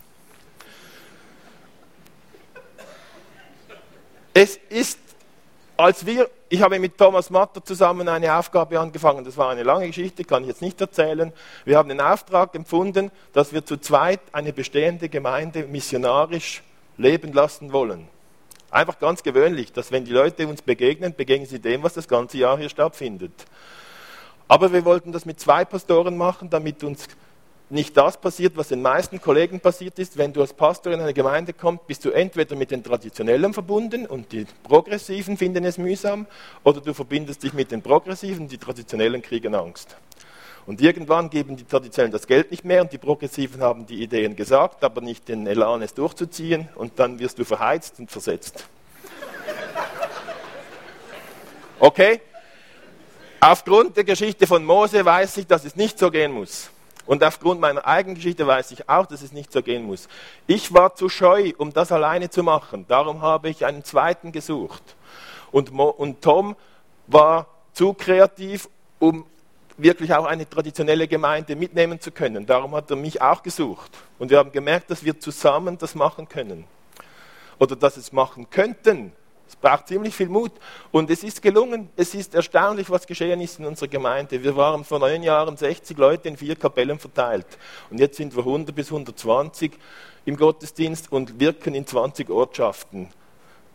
Es 4.32 4.56
ist, 4.68 4.98
als 5.76 6.06
wir, 6.06 6.30
ich 6.48 6.62
habe 6.62 6.78
mit 6.78 6.96
Thomas 6.96 7.30
Matter 7.30 7.64
zusammen 7.64 8.08
eine 8.08 8.36
Aufgabe 8.36 8.78
angefangen, 8.78 9.24
das 9.24 9.36
war 9.36 9.50
eine 9.50 9.64
lange 9.64 9.88
Geschichte, 9.88 10.24
kann 10.24 10.42
ich 10.44 10.48
jetzt 10.48 10.62
nicht 10.62 10.80
erzählen. 10.80 11.32
Wir 11.64 11.76
haben 11.76 11.88
den 11.88 12.00
Auftrag 12.00 12.54
empfunden, 12.54 13.10
dass 13.32 13.52
wir 13.52 13.64
zu 13.64 13.76
zweit 13.76 14.20
eine 14.30 14.52
bestehende 14.52 15.08
Gemeinde 15.08 15.64
missionarisch 15.64 16.62
leben 16.96 17.32
lassen 17.32 17.72
wollen. 17.72 18.06
Einfach 18.70 19.00
ganz 19.00 19.24
gewöhnlich, 19.24 19.72
dass 19.72 19.90
wenn 19.90 20.04
die 20.04 20.12
Leute 20.12 20.46
uns 20.46 20.62
begegnen, 20.62 21.12
begegnen 21.16 21.48
sie 21.48 21.58
dem, 21.58 21.82
was 21.82 21.94
das 21.94 22.06
ganze 22.06 22.38
Jahr 22.38 22.56
hier 22.56 22.68
stattfindet. 22.68 23.32
Aber 24.46 24.72
wir 24.72 24.84
wollten 24.84 25.10
das 25.10 25.26
mit 25.26 25.40
zwei 25.40 25.64
Pastoren 25.64 26.16
machen, 26.16 26.50
damit 26.50 26.84
uns 26.84 27.08
nicht 27.70 27.96
das 27.96 28.16
passiert, 28.16 28.56
was 28.56 28.68
den 28.68 28.82
meisten 28.82 29.20
Kollegen 29.20 29.60
passiert 29.60 29.98
ist. 29.98 30.18
Wenn 30.18 30.32
du 30.32 30.40
als 30.40 30.52
Pastor 30.52 30.92
in 30.92 31.00
eine 31.00 31.14
Gemeinde 31.14 31.52
kommst, 31.52 31.86
bist 31.86 32.04
du 32.04 32.10
entweder 32.10 32.56
mit 32.56 32.70
den 32.70 32.82
Traditionellen 32.82 33.54
verbunden 33.54 34.06
und 34.06 34.32
die 34.32 34.46
Progressiven 34.64 35.36
finden 35.36 35.64
es 35.64 35.78
mühsam, 35.78 36.26
oder 36.64 36.80
du 36.80 36.92
verbindest 36.92 37.42
dich 37.42 37.52
mit 37.52 37.70
den 37.70 37.80
Progressiven, 37.80 38.48
die 38.48 38.58
Traditionellen 38.58 39.22
kriegen 39.22 39.54
Angst. 39.54 39.96
Und 40.66 40.80
irgendwann 40.80 41.30
geben 41.30 41.56
die 41.56 41.64
Traditionellen 41.64 42.12
das 42.12 42.26
Geld 42.26 42.50
nicht 42.50 42.64
mehr 42.64 42.82
und 42.82 42.92
die 42.92 42.98
Progressiven 42.98 43.62
haben 43.62 43.86
die 43.86 44.02
Ideen 44.02 44.36
gesagt, 44.36 44.84
aber 44.84 45.00
nicht 45.00 45.28
den 45.28 45.46
Elan, 45.46 45.82
es 45.82 45.94
durchzuziehen 45.94 46.68
und 46.74 46.98
dann 46.98 47.18
wirst 47.18 47.38
du 47.38 47.44
verheizt 47.44 47.98
und 47.98 48.10
versetzt. 48.10 48.66
Okay? 51.78 52.20
Aufgrund 53.40 53.96
der 53.96 54.04
Geschichte 54.04 54.46
von 54.46 54.64
Mose 54.64 55.02
weiß 55.02 55.38
ich, 55.38 55.46
dass 55.46 55.64
es 55.64 55.76
nicht 55.76 55.98
so 55.98 56.10
gehen 56.10 56.32
muss. 56.32 56.70
Und 57.10 57.24
aufgrund 57.24 57.60
meiner 57.60 57.84
eigenen 57.88 58.14
Geschichte 58.14 58.46
weiß 58.46 58.70
ich 58.70 58.88
auch, 58.88 59.04
dass 59.04 59.22
es 59.22 59.32
nicht 59.32 59.52
so 59.52 59.64
gehen 59.64 59.82
muss. 59.82 60.06
Ich 60.46 60.72
war 60.72 60.94
zu 60.94 61.08
scheu, 61.08 61.50
um 61.58 61.72
das 61.72 61.90
alleine 61.90 62.30
zu 62.30 62.44
machen. 62.44 62.84
Darum 62.86 63.20
habe 63.20 63.48
ich 63.48 63.66
einen 63.66 63.82
zweiten 63.82 64.30
gesucht. 64.30 64.94
Und, 65.50 65.72
Mo 65.72 65.88
und 65.88 66.22
Tom 66.22 66.54
war 67.08 67.48
zu 67.72 67.94
kreativ, 67.94 68.68
um 69.00 69.26
wirklich 69.76 70.14
auch 70.14 70.24
eine 70.24 70.48
traditionelle 70.48 71.08
Gemeinde 71.08 71.56
mitnehmen 71.56 72.00
zu 72.00 72.12
können. 72.12 72.46
Darum 72.46 72.76
hat 72.76 72.88
er 72.90 72.96
mich 72.96 73.20
auch 73.20 73.42
gesucht. 73.42 73.90
Und 74.20 74.30
wir 74.30 74.38
haben 74.38 74.52
gemerkt, 74.52 74.88
dass 74.88 75.02
wir 75.02 75.18
zusammen 75.18 75.78
das 75.78 75.96
machen 75.96 76.28
können. 76.28 76.64
Oder 77.58 77.74
dass 77.74 77.96
es 77.96 78.12
machen 78.12 78.50
könnten. 78.50 79.10
Es 79.50 79.56
braucht 79.56 79.88
ziemlich 79.88 80.14
viel 80.14 80.28
Mut. 80.28 80.52
Und 80.92 81.10
es 81.10 81.24
ist 81.24 81.42
gelungen. 81.42 81.88
Es 81.96 82.14
ist 82.14 82.36
erstaunlich, 82.36 82.88
was 82.88 83.04
geschehen 83.04 83.40
ist 83.40 83.58
in 83.58 83.66
unserer 83.66 83.88
Gemeinde. 83.88 84.40
Wir 84.40 84.54
waren 84.54 84.84
vor 84.84 85.00
neun 85.00 85.24
Jahren 85.24 85.56
60 85.56 85.98
Leute 85.98 86.28
in 86.28 86.36
vier 86.36 86.54
Kapellen 86.54 87.00
verteilt. 87.00 87.46
Und 87.90 87.98
jetzt 87.98 88.16
sind 88.16 88.36
wir 88.36 88.44
100 88.44 88.72
bis 88.72 88.92
120 88.92 89.72
im 90.24 90.36
Gottesdienst 90.36 91.10
und 91.10 91.40
wirken 91.40 91.74
in 91.74 91.84
20 91.84 92.30
Ortschaften 92.30 93.08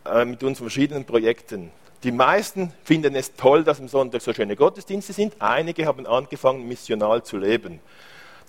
äh, 0.06 0.24
mit 0.24 0.42
unseren 0.44 0.64
verschiedenen 0.64 1.04
Projekten. 1.04 1.72
Die 2.04 2.12
meisten 2.14 2.72
finden 2.86 3.14
es 3.14 3.34
toll, 3.34 3.66
dass 3.66 3.82
am 3.82 3.90
Sonntag 3.90 4.22
so 4.22 4.32
schöne 4.32 4.56
Gottesdienste 4.56 5.12
sind. 5.12 5.34
Einige 5.40 5.86
haben 5.88 6.08
angefangen, 6.08 6.66
missional 6.70 7.24
zu 7.24 7.36
leben. 7.36 7.82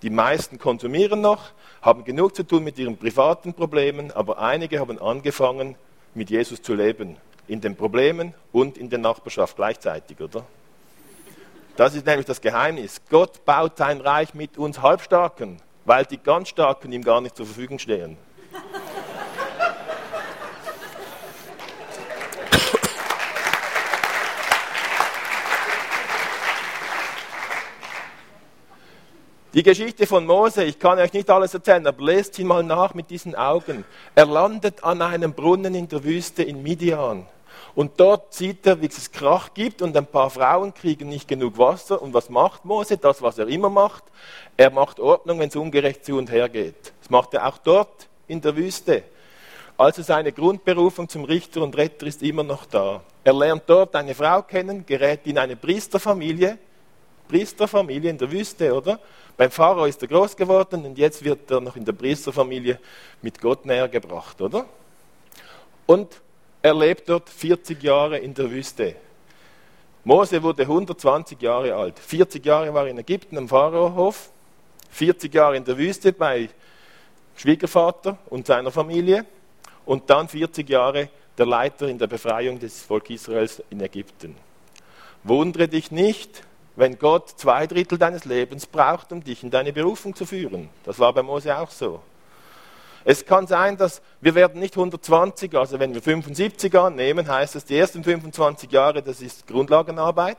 Die 0.01 0.11
meisten 0.11 0.59
konsumieren 0.59 1.19
noch, 1.19 1.49
haben 1.81 2.05
genug 2.05 2.37
zu 2.37 2.43
tun 2.43 2.63
mit 2.63 2.79
ihren 2.79 2.95
privaten 2.95 3.53
Problemen, 3.53 4.11
aber 4.11 4.39
einige 4.39 4.79
haben 4.79 4.97
angefangen, 5.01 5.75
mit 6.17 6.29
Jesus 6.29 6.61
zu 6.61 6.73
leben. 6.73 7.15
In 7.47 7.61
den 7.61 7.77
Problemen 7.77 8.33
und 8.51 8.77
in 8.77 8.89
der 8.89 8.99
Nachbarschaft 8.99 9.55
gleichzeitig, 9.55 10.19
oder? 10.19 10.45
Das 11.77 11.93
ist 11.95 12.05
nämlich 12.05 12.25
das 12.25 12.41
Geheimnis. 12.41 13.01
Gott 13.09 13.45
baut 13.45 13.77
sein 13.77 14.01
Reich 14.01 14.33
mit 14.33 14.57
uns 14.57 14.81
Halbstarken, 14.81 15.61
weil 15.85 16.05
die 16.05 16.17
ganz 16.17 16.49
Starken 16.49 16.91
ihm 16.91 17.03
gar 17.03 17.21
nicht 17.21 17.37
zur 17.37 17.45
Verfügung 17.45 17.79
stehen. 17.79 18.17
Die 29.57 29.63
Geschichte 29.63 30.05
von 30.05 30.23
Mose, 30.27 30.65
ich 30.65 30.77
kann 30.77 30.99
euch 30.99 31.13
nicht 31.13 31.31
alles 31.31 31.51
erzählen, 31.51 31.87
aber 31.87 32.05
lest 32.05 32.35
sie 32.35 32.43
mal 32.43 32.61
nach 32.61 32.93
mit 32.93 33.09
diesen 33.09 33.33
Augen. 33.33 33.85
Er 34.13 34.27
landet 34.27 34.83
an 34.83 35.01
einem 35.01 35.33
Brunnen 35.33 35.73
in 35.73 35.87
der 35.87 36.03
Wüste 36.03 36.43
in 36.43 36.61
Midian. 36.61 37.25
Und 37.73 37.99
dort 37.99 38.35
sieht 38.35 38.67
er, 38.67 38.79
wie 38.83 38.85
es 38.85 39.11
Krach 39.11 39.55
gibt 39.55 39.81
und 39.81 39.97
ein 39.97 40.05
paar 40.05 40.29
Frauen 40.29 40.75
kriegen 40.75 41.09
nicht 41.09 41.27
genug 41.27 41.57
Wasser. 41.57 41.99
Und 41.99 42.13
was 42.13 42.29
macht 42.29 42.65
Mose? 42.65 42.99
Das, 42.99 43.23
was 43.23 43.39
er 43.39 43.47
immer 43.47 43.71
macht. 43.71 44.03
Er 44.57 44.69
macht 44.69 44.99
Ordnung, 44.99 45.39
wenn 45.39 45.49
es 45.49 45.55
ungerecht 45.55 46.05
zu 46.05 46.19
und 46.19 46.31
her 46.31 46.49
geht. 46.49 46.93
Das 47.01 47.09
macht 47.09 47.33
er 47.33 47.47
auch 47.47 47.57
dort 47.57 48.09
in 48.27 48.41
der 48.41 48.55
Wüste. 48.55 49.05
Also 49.75 50.03
seine 50.03 50.33
Grundberufung 50.33 51.09
zum 51.09 51.23
Richter 51.23 51.63
und 51.63 51.75
Retter 51.75 52.05
ist 52.05 52.21
immer 52.21 52.43
noch 52.43 52.67
da. 52.67 53.01
Er 53.23 53.33
lernt 53.33 53.63
dort 53.65 53.95
eine 53.95 54.13
Frau 54.13 54.43
kennen, 54.43 54.85
gerät 54.85 55.21
in 55.25 55.39
eine 55.39 55.55
Priesterfamilie. 55.55 56.59
Priesterfamilie 57.27 58.09
in 58.09 58.17
der 58.17 58.31
Wüste, 58.31 58.73
oder? 58.73 58.99
Beim 59.35 59.51
Pharao 59.51 59.85
ist 59.85 60.01
er 60.01 60.07
groß 60.07 60.35
geworden 60.35 60.85
und 60.85 60.97
jetzt 60.97 61.23
wird 61.23 61.49
er 61.51 61.61
noch 61.61 61.75
in 61.75 61.85
der 61.85 61.93
Priesterfamilie 61.93 62.79
mit 63.21 63.39
Gott 63.39 63.65
näher 63.65 63.87
gebracht, 63.87 64.41
oder? 64.41 64.65
Und 65.85 66.21
er 66.61 66.73
lebt 66.73 67.07
dort 67.07 67.29
40 67.29 67.81
Jahre 67.83 68.17
in 68.17 68.33
der 68.33 68.49
Wüste. 68.49 68.95
Mose 70.03 70.41
wurde 70.41 70.63
120 70.63 71.41
Jahre 71.41 71.75
alt. 71.75 71.99
40 71.99 72.45
Jahre 72.45 72.73
war 72.73 72.85
er 72.85 72.91
in 72.91 72.97
Ägypten 72.97 73.37
am 73.37 73.47
Pharaohof, 73.47 74.29
40 74.89 75.33
Jahre 75.33 75.57
in 75.57 75.65
der 75.65 75.77
Wüste 75.77 76.13
bei 76.13 76.49
Schwiegervater 77.35 78.17
und 78.29 78.47
seiner 78.47 78.71
Familie 78.71 79.25
und 79.85 80.09
dann 80.09 80.27
40 80.27 80.67
Jahre 80.69 81.09
der 81.37 81.45
Leiter 81.45 81.87
in 81.87 81.97
der 81.97 82.07
Befreiung 82.07 82.57
des 82.57 82.81
Volk 82.81 83.09
Israels 83.09 83.61
in 83.69 83.81
Ägypten. 83.81 84.35
Wundere 85.23 85.67
dich 85.67 85.91
nicht, 85.91 86.41
wenn 86.77 86.99
Gott 86.99 87.33
zwei 87.37 87.65
Drittel 87.65 87.97
deines 87.97 88.23
Lebens 88.23 88.67
braucht, 88.67 89.11
um 89.11 89.23
dich 89.23 89.43
in 89.43 89.49
deine 89.49 89.73
Berufung 89.73 90.15
zu 90.15 90.27
führen. 90.27 90.69
Das 90.85 90.99
war 90.99 91.11
bei 91.11 91.23
Mose 91.23 91.57
auch 91.57 91.71
so. 91.71 92.01
Es 93.03 93.25
kann 93.25 93.47
sein, 93.47 93.77
dass 93.77 94.01
wir 94.21 94.35
werden 94.35 94.59
nicht 94.59 94.75
120, 94.75 95.55
also 95.57 95.79
wenn 95.79 95.95
wir 95.95 96.03
75 96.03 96.77
annehmen, 96.77 97.27
heißt 97.27 97.55
das, 97.55 97.65
die 97.65 97.77
ersten 97.77 98.03
25 98.03 98.71
Jahre, 98.71 99.01
das 99.01 99.21
ist 99.21 99.47
Grundlagenarbeit. 99.47 100.37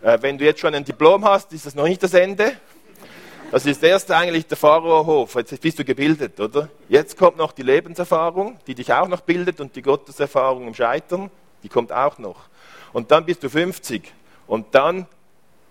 Äh, 0.00 0.18
wenn 0.20 0.38
du 0.38 0.44
jetzt 0.44 0.60
schon 0.60 0.74
ein 0.74 0.84
Diplom 0.84 1.24
hast, 1.24 1.52
ist 1.52 1.66
das 1.66 1.74
noch 1.74 1.88
nicht 1.88 2.02
das 2.04 2.14
Ende. 2.14 2.52
Das 3.50 3.66
ist 3.66 3.82
erst 3.82 4.12
eigentlich 4.12 4.46
der 4.46 4.56
Pharaohof. 4.56 5.34
Jetzt 5.34 5.60
bist 5.60 5.78
du 5.78 5.84
gebildet, 5.84 6.38
oder? 6.38 6.68
Jetzt 6.88 7.16
kommt 7.16 7.36
noch 7.36 7.50
die 7.50 7.62
Lebenserfahrung, 7.62 8.58
die 8.68 8.76
dich 8.76 8.92
auch 8.92 9.08
noch 9.08 9.22
bildet 9.22 9.60
und 9.60 9.74
die 9.74 9.82
Gotteserfahrung 9.82 10.68
im 10.68 10.74
Scheitern, 10.74 11.30
die 11.64 11.68
kommt 11.68 11.92
auch 11.92 12.18
noch. 12.18 12.42
Und 12.92 13.10
dann 13.10 13.24
bist 13.24 13.42
du 13.42 13.48
50. 13.48 14.12
Und 14.46 14.74
dann 14.74 15.06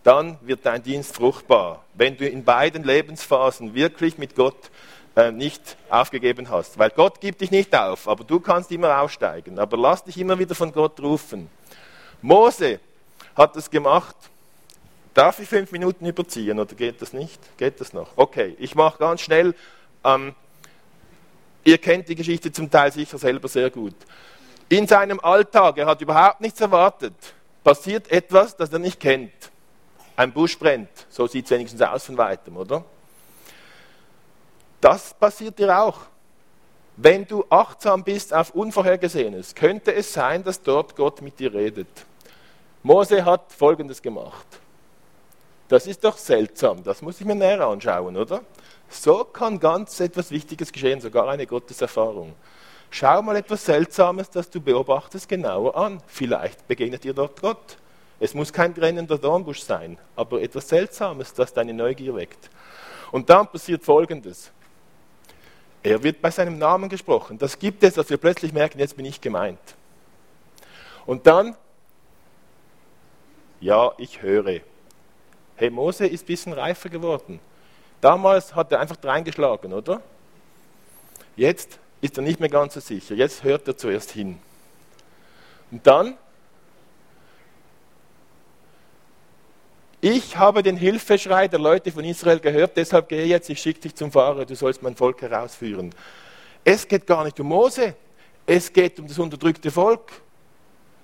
dann 0.05 0.37
wird 0.41 0.65
dein 0.67 0.83
Dienst 0.83 1.15
fruchtbar, 1.15 1.83
wenn 1.95 2.15
du 2.15 2.29
in 2.29 2.45
beiden 2.45 2.83
Lebensphasen 2.83 3.73
wirklich 3.73 4.19
mit 4.19 4.35
Gott 4.35 4.69
äh, 5.15 5.31
nicht 5.31 5.77
aufgegeben 5.89 6.47
hast. 6.51 6.77
Weil 6.77 6.91
Gott 6.91 7.19
gibt 7.19 7.41
dich 7.41 7.49
nicht 7.49 7.75
auf, 7.75 8.07
aber 8.07 8.23
du 8.23 8.39
kannst 8.39 8.71
immer 8.71 9.01
aussteigen. 9.01 9.57
Aber 9.57 9.77
lass 9.77 10.03
dich 10.03 10.19
immer 10.19 10.37
wieder 10.37 10.53
von 10.53 10.71
Gott 10.71 10.99
rufen. 10.99 11.49
Mose 12.21 12.79
hat 13.35 13.55
es 13.55 13.67
gemacht. 13.71 14.15
Darf 15.15 15.39
ich 15.39 15.49
fünf 15.49 15.71
Minuten 15.71 16.05
überziehen 16.05 16.59
oder 16.59 16.75
geht 16.75 17.01
das 17.01 17.11
nicht? 17.11 17.39
Geht 17.57 17.81
das 17.81 17.91
noch? 17.91 18.09
Okay, 18.15 18.55
ich 18.59 18.75
mache 18.75 18.99
ganz 18.99 19.21
schnell. 19.21 19.55
Ähm, 20.03 20.35
ihr 21.63 21.79
kennt 21.79 22.09
die 22.09 22.15
Geschichte 22.15 22.51
zum 22.51 22.69
Teil 22.69 22.91
sicher 22.91 23.17
selber 23.17 23.47
sehr 23.47 23.71
gut. 23.71 23.95
In 24.69 24.87
seinem 24.87 25.19
Alltag, 25.19 25.79
er 25.79 25.87
hat 25.87 25.99
überhaupt 26.01 26.41
nichts 26.41 26.61
erwartet, 26.61 27.15
passiert 27.63 28.11
etwas, 28.11 28.55
das 28.55 28.71
er 28.71 28.79
nicht 28.79 28.99
kennt. 28.99 29.31
Ein 30.15 30.31
Busch 30.31 30.57
brennt, 30.57 30.89
so 31.09 31.27
sieht 31.27 31.45
es 31.45 31.51
wenigstens 31.51 31.81
aus 31.81 32.05
von 32.05 32.17
weitem, 32.17 32.55
oder? 32.55 32.83
Das 34.79 35.13
passiert 35.13 35.59
dir 35.59 35.77
auch. 35.77 36.01
Wenn 36.97 37.25
du 37.25 37.43
achtsam 37.49 38.03
bist 38.03 38.33
auf 38.33 38.51
Unvorhergesehenes, 38.51 39.53
könnte 39.53 39.93
es 39.93 40.13
sein, 40.13 40.43
dass 40.43 40.61
dort 40.61 40.95
Gott 40.95 41.21
mit 41.21 41.39
dir 41.39 41.53
redet. 41.53 42.05
Mose 42.83 43.25
hat 43.25 43.51
Folgendes 43.51 44.01
gemacht. 44.01 44.45
Das 45.67 45.87
ist 45.87 46.03
doch 46.03 46.17
seltsam, 46.17 46.83
das 46.83 47.01
muss 47.01 47.19
ich 47.19 47.25
mir 47.25 47.35
näher 47.35 47.67
anschauen, 47.67 48.15
oder? 48.15 48.41
So 48.87 49.23
kann 49.23 49.59
ganz 49.59 49.99
etwas 49.99 50.31
Wichtiges 50.31 50.71
geschehen, 50.71 51.01
sogar 51.01 51.27
eine 51.27 51.47
Gotteserfahrung. 51.47 52.33
Schau 52.91 53.21
mal 53.23 53.35
etwas 53.35 53.65
Seltsames, 53.65 54.29
das 54.29 54.49
du 54.49 54.61
beobachtest, 54.61 55.27
genauer 55.27 55.75
an. 55.75 56.01
Vielleicht 56.07 56.67
begegnet 56.67 57.03
dir 57.03 57.13
dort 57.13 57.41
Gott. 57.41 57.77
Es 58.19 58.33
muss 58.33 58.53
kein 58.53 58.73
brennender 58.73 59.17
Dornbusch 59.17 59.61
sein, 59.61 59.97
aber 60.15 60.41
etwas 60.41 60.69
Seltsames, 60.69 61.33
das 61.33 61.53
deine 61.53 61.73
Neugier 61.73 62.15
weckt. 62.15 62.49
Und 63.11 63.29
dann 63.29 63.47
passiert 63.47 63.83
Folgendes. 63.83 64.51
Er 65.83 66.01
wird 66.01 66.21
bei 66.21 66.31
seinem 66.31 66.57
Namen 66.57 66.89
gesprochen. 66.89 67.37
Das 67.37 67.59
gibt 67.59 67.83
es, 67.83 67.93
dass 67.93 68.09
wir 68.09 68.17
plötzlich 68.17 68.53
merken, 68.53 68.79
jetzt 68.79 68.95
bin 68.95 69.05
ich 69.05 69.21
gemeint. 69.21 69.59
Und 71.05 71.27
dann, 71.27 71.55
ja, 73.59 73.91
ich 73.97 74.21
höre. 74.21 74.61
Hey, 75.57 75.69
Mose 75.69 76.07
ist 76.07 76.23
ein 76.23 76.27
bisschen 76.27 76.53
reifer 76.53 76.89
geworden. 76.89 77.39
Damals 78.01 78.55
hat 78.55 78.71
er 78.71 78.79
einfach 78.79 78.97
reingeschlagen, 79.03 79.73
oder? 79.73 80.01
Jetzt 81.35 81.79
ist 82.01 82.17
er 82.17 82.23
nicht 82.23 82.39
mehr 82.39 82.49
ganz 82.49 82.73
so 82.73 82.79
sicher. 82.79 83.15
Jetzt 83.15 83.43
hört 83.43 83.67
er 83.67 83.77
zuerst 83.77 84.11
hin. 84.11 84.39
Und 85.71 85.85
dann 85.85 86.17
Ich 90.01 90.37
habe 90.37 90.61
den 90.61 90.77
Hilfeschrei 90.77 91.47
der 91.47 91.59
Leute 91.59 91.91
von 91.91 92.03
Israel 92.03 92.39
gehört, 92.39 92.77
deshalb 92.77 93.09
gehe 93.09 93.25
jetzt, 93.25 93.49
ich 93.49 93.59
schicke 93.59 93.81
dich 93.81 93.95
zum 93.95 94.11
Pharao, 94.11 94.45
du 94.45 94.55
sollst 94.55 94.83
mein 94.83 94.95
Volk 94.95 95.21
herausführen. 95.21 95.93
Es 96.63 96.87
geht 96.87 97.07
gar 97.07 97.23
nicht 97.23 97.39
um 97.39 97.47
Mose, 97.47 97.95
es 98.45 98.71
geht 98.71 98.99
um 98.99 99.07
das 99.07 99.17
unterdrückte 99.17 99.71
Volk. 99.71 100.11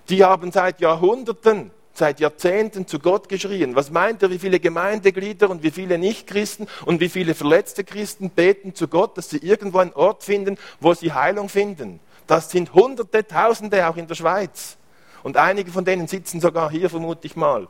Die 0.09 0.23
haben 0.23 0.51
seit 0.51 0.81
Jahrhunderten, 0.81 1.71
seit 1.93 2.19
Jahrzehnten 2.19 2.85
zu 2.85 2.99
Gott 2.99 3.29
geschrien. 3.29 3.75
Was 3.75 3.89
meint 3.89 4.21
er, 4.23 4.29
wie 4.29 4.39
viele 4.39 4.59
Gemeindeglieder 4.59 5.49
und 5.49 5.63
wie 5.63 5.71
viele 5.71 5.97
Nichtchristen 5.97 6.67
und 6.85 6.99
wie 6.99 7.09
viele 7.09 7.33
verletzte 7.33 7.83
Christen 7.83 8.29
beten 8.29 8.75
zu 8.75 8.87
Gott, 8.87 9.17
dass 9.17 9.29
sie 9.29 9.37
irgendwo 9.37 9.79
einen 9.79 9.93
Ort 9.93 10.23
finden, 10.23 10.57
wo 10.79 10.93
sie 10.93 11.13
Heilung 11.13 11.49
finden? 11.49 11.99
Das 12.27 12.51
sind 12.51 12.73
Hunderte, 12.73 13.25
Tausende 13.27 13.87
auch 13.87 13.97
in 13.97 14.07
der 14.07 14.15
Schweiz. 14.15 14.77
Und 15.23 15.37
einige 15.37 15.71
von 15.71 15.85
denen 15.85 16.07
sitzen 16.07 16.41
sogar 16.41 16.71
hier, 16.71 16.89
vermute 16.89 17.27
ich 17.27 17.35
mal. 17.35 17.67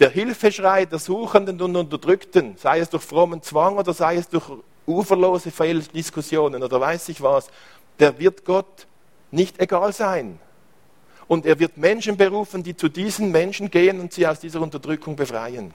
Der 0.00 0.10
Hilfeschrei 0.10 0.86
der 0.86 0.98
Suchenden 0.98 1.60
und 1.60 1.76
Unterdrückten, 1.76 2.56
sei 2.56 2.80
es 2.80 2.90
durch 2.90 3.02
frommen 3.02 3.42
Zwang 3.42 3.76
oder 3.76 3.92
sei 3.92 4.16
es 4.16 4.28
durch 4.28 4.44
uferlose 4.86 5.50
Fehldiskussionen 5.50 6.62
oder 6.62 6.80
weiß 6.80 7.08
ich 7.10 7.22
was, 7.22 7.48
der 7.98 8.18
wird 8.18 8.44
Gott 8.44 8.86
nicht 9.30 9.60
egal 9.60 9.92
sein. 9.92 10.38
Und 11.26 11.46
er 11.46 11.58
wird 11.58 11.76
Menschen 11.76 12.16
berufen, 12.16 12.62
die 12.62 12.76
zu 12.76 12.88
diesen 12.88 13.30
Menschen 13.30 13.70
gehen 13.70 14.00
und 14.00 14.12
sie 14.12 14.26
aus 14.26 14.40
dieser 14.40 14.60
Unterdrückung 14.60 15.16
befreien. 15.16 15.72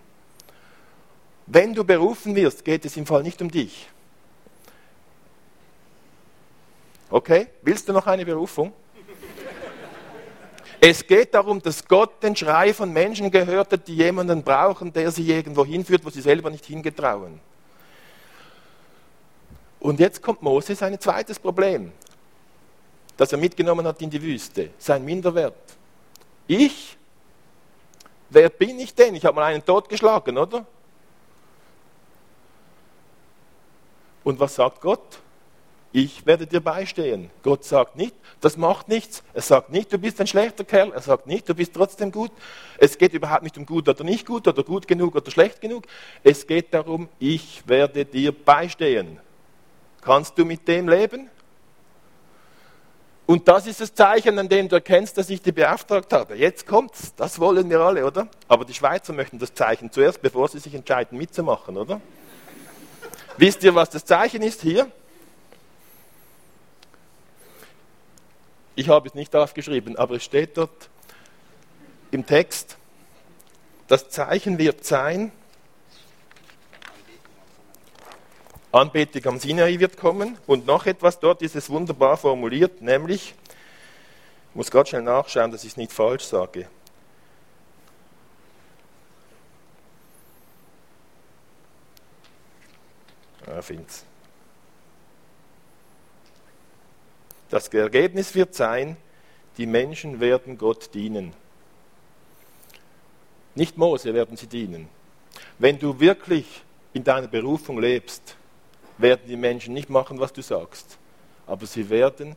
Wenn 1.47 1.73
du 1.73 1.83
berufen 1.83 2.35
wirst, 2.35 2.63
geht 2.63 2.85
es 2.85 2.95
im 2.97 3.07
Fall 3.07 3.23
nicht 3.23 3.41
um 3.41 3.49
dich. 3.49 3.89
Okay, 7.09 7.47
willst 7.63 7.89
du 7.89 7.93
noch 7.93 8.05
eine 8.05 8.23
Berufung? 8.23 8.71
Es 10.81 11.05
geht 11.05 11.33
darum, 11.33 11.61
dass 11.61 11.85
Gott 11.85 12.23
den 12.23 12.35
Schrei 12.35 12.73
von 12.73 12.91
Menschen 12.91 13.29
gehört 13.29 13.73
hat, 13.73 13.87
die 13.87 13.95
jemanden 13.95 14.41
brauchen, 14.43 14.93
der 14.93 15.11
sie 15.11 15.29
irgendwo 15.29 15.65
hinführt, 15.65 16.05
wo 16.05 16.09
sie 16.09 16.21
selber 16.21 16.49
nicht 16.49 16.65
hingetrauen. 16.65 17.39
Und 19.79 19.99
jetzt 19.99 20.21
kommt 20.21 20.41
Mose 20.41 20.75
sein 20.75 20.99
zweites 20.99 21.37
Problem, 21.37 21.91
das 23.17 23.31
er 23.31 23.37
mitgenommen 23.37 23.85
hat 23.87 24.01
in 24.01 24.09
die 24.09 24.21
Wüste, 24.21 24.71
sein 24.77 25.03
Minderwert. 25.03 25.55
Ich? 26.47 26.97
Wer 28.29 28.49
bin 28.49 28.79
ich 28.79 28.93
denn? 28.93 29.15
Ich 29.15 29.25
habe 29.25 29.35
mal 29.35 29.45
einen 29.45 29.65
totgeschlagen, 29.65 30.37
oder? 30.37 30.65
Und 34.23 34.39
was 34.39 34.55
sagt 34.55 34.79
Gott? 34.81 35.19
Ich 35.91 36.25
werde 36.25 36.45
dir 36.45 36.59
beistehen. 36.59 37.31
Gott 37.41 37.63
sagt 37.63 37.95
nicht, 37.95 38.15
das 38.41 38.57
macht 38.57 38.89
nichts. 38.89 39.23
Er 39.33 39.41
sagt 39.41 39.71
nicht, 39.71 39.91
du 39.91 39.97
bist 39.97 40.21
ein 40.21 40.27
schlechter 40.27 40.63
Kerl. 40.63 40.91
Er 40.91 41.01
sagt 41.01 41.25
nicht, 41.25 41.49
du 41.49 41.55
bist 41.55 41.73
trotzdem 41.73 42.11
gut. 42.11 42.31
Es 42.77 42.97
geht 42.97 43.13
überhaupt 43.13 43.41
nicht 43.41 43.57
um 43.57 43.65
gut 43.65 43.89
oder 43.89 44.03
nicht 44.03 44.27
gut 44.27 44.47
oder 44.47 44.63
gut 44.63 44.87
genug 44.87 45.15
oder 45.15 45.31
schlecht 45.31 45.61
genug. 45.61 45.85
Es 46.23 46.45
geht 46.45 46.73
darum, 46.75 47.09
ich 47.17 47.63
werde 47.65 48.05
dir 48.05 48.31
beistehen. 48.31 49.19
Kannst 50.01 50.37
du 50.37 50.45
mit 50.45 50.67
dem 50.67 50.87
leben? 50.87 51.29
Und 53.25 53.47
das 53.47 53.67
ist 53.67 53.81
das 53.81 53.93
Zeichen, 53.93 54.37
an 54.39 54.49
dem 54.49 54.69
du 54.69 54.75
erkennst, 54.75 55.17
dass 55.17 55.29
ich 55.29 55.41
dich 55.41 55.53
beauftragt 55.53 56.13
habe. 56.13 56.35
Jetzt 56.35 56.65
kommt's. 56.67 57.13
Das 57.15 57.39
wollen 57.39 57.69
wir 57.69 57.79
alle, 57.79 58.05
oder? 58.05 58.27
Aber 58.47 58.63
die 58.63 58.73
Schweizer 58.73 59.13
möchten 59.13 59.39
das 59.39 59.53
Zeichen 59.53 59.91
zuerst, 59.91 60.21
bevor 60.21 60.47
sie 60.47 60.59
sich 60.59 60.73
entscheiden, 60.73 61.17
mitzumachen, 61.17 61.77
oder? 61.77 61.99
Wisst 63.37 63.63
ihr, 63.63 63.73
was 63.73 63.89
das 63.89 64.05
Zeichen 64.05 64.41
ist 64.41 64.61
hier? 64.61 64.91
Ich 68.79 68.87
habe 68.87 69.09
es 69.09 69.13
nicht 69.13 69.35
aufgeschrieben, 69.35 69.97
aber 69.97 70.15
es 70.15 70.23
steht 70.23 70.55
dort 70.55 70.89
im 72.11 72.25
Text. 72.25 72.77
Das 73.89 74.09
Zeichen 74.09 74.57
wird 74.57 74.85
sein, 74.85 75.33
Anbetung 78.71 79.33
am 79.33 79.37
Sinai 79.37 79.79
wird 79.79 79.97
kommen 79.97 80.37
und 80.47 80.65
noch 80.65 80.85
etwas 80.85 81.19
dort 81.19 81.41
ist 81.41 81.57
es 81.57 81.69
wunderbar 81.69 82.15
formuliert, 82.15 82.81
nämlich, 82.81 83.35
ich 84.51 84.55
muss 84.55 84.71
ganz 84.71 84.87
schnell 84.87 85.01
nachschauen, 85.01 85.51
dass 85.51 85.65
ich 85.65 85.71
es 85.71 85.77
nicht 85.77 85.91
falsch 85.91 86.23
sage. 86.23 86.69
Ja, 93.45 93.61
find's. 93.61 94.05
Das 97.49 97.67
Ergebnis 97.69 98.35
wird 98.35 98.53
sein, 98.53 98.97
die 99.57 99.65
Menschen 99.65 100.19
werden 100.19 100.57
Gott 100.57 100.93
dienen. 100.93 101.33
Nicht 103.55 103.77
Mose 103.77 104.13
werden 104.13 104.37
sie 104.37 104.47
dienen. 104.47 104.87
Wenn 105.57 105.79
du 105.79 105.99
wirklich 105.99 106.45
in 106.93 107.03
deiner 107.03 107.27
Berufung 107.27 107.79
lebst, 107.79 108.35
werden 108.97 109.23
die 109.27 109.35
Menschen 109.35 109.73
nicht 109.73 109.89
machen, 109.89 110.19
was 110.19 110.31
du 110.31 110.41
sagst, 110.41 110.97
aber 111.47 111.65
sie 111.65 111.89
werden 111.89 112.35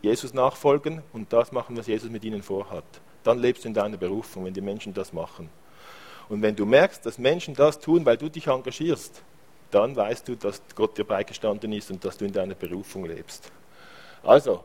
Jesus 0.00 0.32
nachfolgen 0.34 1.02
und 1.12 1.32
das 1.32 1.52
machen, 1.52 1.76
was 1.76 1.86
Jesus 1.86 2.10
mit 2.10 2.24
ihnen 2.24 2.42
vorhat. 2.42 2.84
Dann 3.24 3.38
lebst 3.38 3.64
du 3.64 3.68
in 3.68 3.74
deiner 3.74 3.96
Berufung, 3.96 4.44
wenn 4.44 4.54
die 4.54 4.60
Menschen 4.60 4.94
das 4.94 5.12
machen. 5.12 5.48
Und 6.28 6.42
wenn 6.42 6.56
du 6.56 6.66
merkst, 6.66 7.04
dass 7.04 7.18
Menschen 7.18 7.54
das 7.54 7.78
tun, 7.78 8.04
weil 8.04 8.16
du 8.16 8.28
dich 8.28 8.46
engagierst, 8.46 9.22
dann 9.70 9.96
weißt 9.96 10.28
du, 10.28 10.36
dass 10.36 10.62
Gott 10.74 10.98
dir 10.98 11.04
beigestanden 11.04 11.72
ist 11.72 11.90
und 11.90 12.04
dass 12.04 12.16
du 12.16 12.24
in 12.24 12.32
deiner 12.32 12.54
Berufung 12.54 13.04
lebst. 13.04 13.50
Also, 14.22 14.64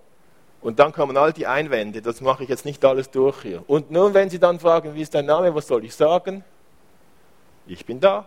und 0.62 0.80
dann 0.80 0.92
kommen 0.92 1.18
all 1.18 1.34
die 1.34 1.48
Einwände, 1.48 2.02
das 2.02 2.22
mache 2.22 2.44
ich 2.44 2.50
jetzt 2.50 2.66
nicht 2.66 2.84
alles 2.84 3.10
durch 3.10 3.42
hier. 3.42 3.64
Und 3.68 3.92
nun, 3.92 4.14
wenn 4.14 4.30
Sie 4.30 4.40
dann 4.40 4.60
fragen, 4.60 4.94
wie 4.96 5.02
ist 5.02 5.14
dein 5.14 5.26
Name, 5.26 5.54
was 5.54 5.68
soll 5.68 5.86
ich 5.86 5.96
sagen? 5.96 6.44
Ich 7.68 7.86
bin 7.86 8.00
da. 8.00 8.26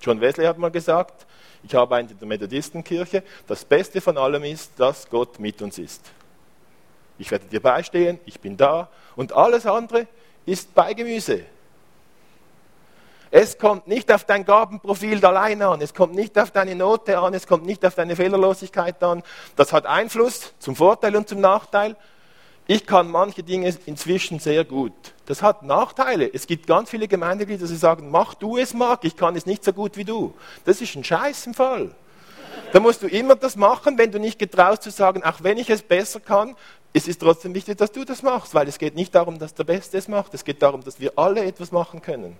John 0.00 0.20
Wesley 0.20 0.46
hat 0.46 0.58
mal 0.58 0.70
gesagt, 0.70 1.26
ich 1.62 1.76
arbeite 1.76 2.12
in 2.12 2.18
der 2.18 2.28
Methodistenkirche. 2.28 3.22
Das 3.46 3.64
Beste 3.64 4.00
von 4.00 4.16
allem 4.16 4.44
ist, 4.44 4.72
dass 4.78 5.08
Gott 5.08 5.38
mit 5.38 5.60
uns 5.60 5.78
ist. 5.78 6.10
Ich 7.18 7.30
werde 7.30 7.46
dir 7.46 7.60
beistehen, 7.60 8.18
ich 8.24 8.40
bin 8.40 8.56
da. 8.56 8.88
Und 9.14 9.32
alles 9.32 9.66
andere 9.66 10.06
ist 10.46 10.74
Beigemüse. 10.74 11.44
Es 13.32 13.58
kommt 13.58 13.86
nicht 13.86 14.10
auf 14.12 14.24
dein 14.24 14.44
Gabenprofil 14.44 15.24
allein 15.24 15.62
an, 15.62 15.80
es 15.80 15.94
kommt 15.94 16.14
nicht 16.14 16.36
auf 16.36 16.50
deine 16.50 16.74
Note 16.74 17.16
an, 17.18 17.32
es 17.32 17.46
kommt 17.46 17.64
nicht 17.64 17.84
auf 17.86 17.94
deine 17.94 18.16
Fehlerlosigkeit 18.16 19.00
an. 19.04 19.22
Das 19.54 19.72
hat 19.72 19.86
Einfluss 19.86 20.52
zum 20.58 20.74
Vorteil 20.74 21.14
und 21.14 21.28
zum 21.28 21.40
Nachteil. 21.40 21.96
Ich 22.66 22.86
kann 22.86 23.08
manche 23.08 23.44
Dinge 23.44 23.72
inzwischen 23.86 24.40
sehr 24.40 24.64
gut. 24.64 24.92
Das 25.26 25.42
hat 25.42 25.62
Nachteile. 25.62 26.28
Es 26.32 26.46
gibt 26.48 26.66
ganz 26.66 26.90
viele 26.90 27.06
Gemeindeglieder, 27.06 27.66
die 27.66 27.76
sagen, 27.76 28.10
mach 28.10 28.34
du 28.34 28.56
es, 28.56 28.74
Marc, 28.74 29.04
ich 29.04 29.16
kann 29.16 29.36
es 29.36 29.46
nicht 29.46 29.64
so 29.64 29.72
gut 29.72 29.96
wie 29.96 30.04
du. 30.04 30.34
Das 30.64 30.80
ist 30.80 30.96
ein 30.96 31.04
Scheißenfall. 31.04 31.92
Da 32.72 32.80
musst 32.80 33.02
du 33.02 33.06
immer 33.06 33.36
das 33.36 33.54
machen, 33.54 33.96
wenn 33.96 34.10
du 34.10 34.18
nicht 34.18 34.40
getraust 34.40 34.82
zu 34.82 34.90
sagen, 34.90 35.22
auch 35.22 35.42
wenn 35.42 35.58
ich 35.58 35.70
es 35.70 35.82
besser 35.82 36.18
kann, 36.18 36.56
es 36.92 37.06
ist 37.06 37.20
trotzdem 37.20 37.54
wichtig, 37.54 37.78
dass 37.78 37.92
du 37.92 38.04
das 38.04 38.22
machst, 38.22 38.54
weil 38.54 38.66
es 38.66 38.78
geht 38.78 38.96
nicht 38.96 39.14
darum, 39.14 39.38
dass 39.38 39.54
der 39.54 39.64
Beste 39.64 39.98
es 39.98 40.08
macht, 40.08 40.34
es 40.34 40.44
geht 40.44 40.60
darum, 40.62 40.82
dass 40.82 40.98
wir 40.98 41.12
alle 41.16 41.44
etwas 41.44 41.70
machen 41.70 42.02
können. 42.02 42.36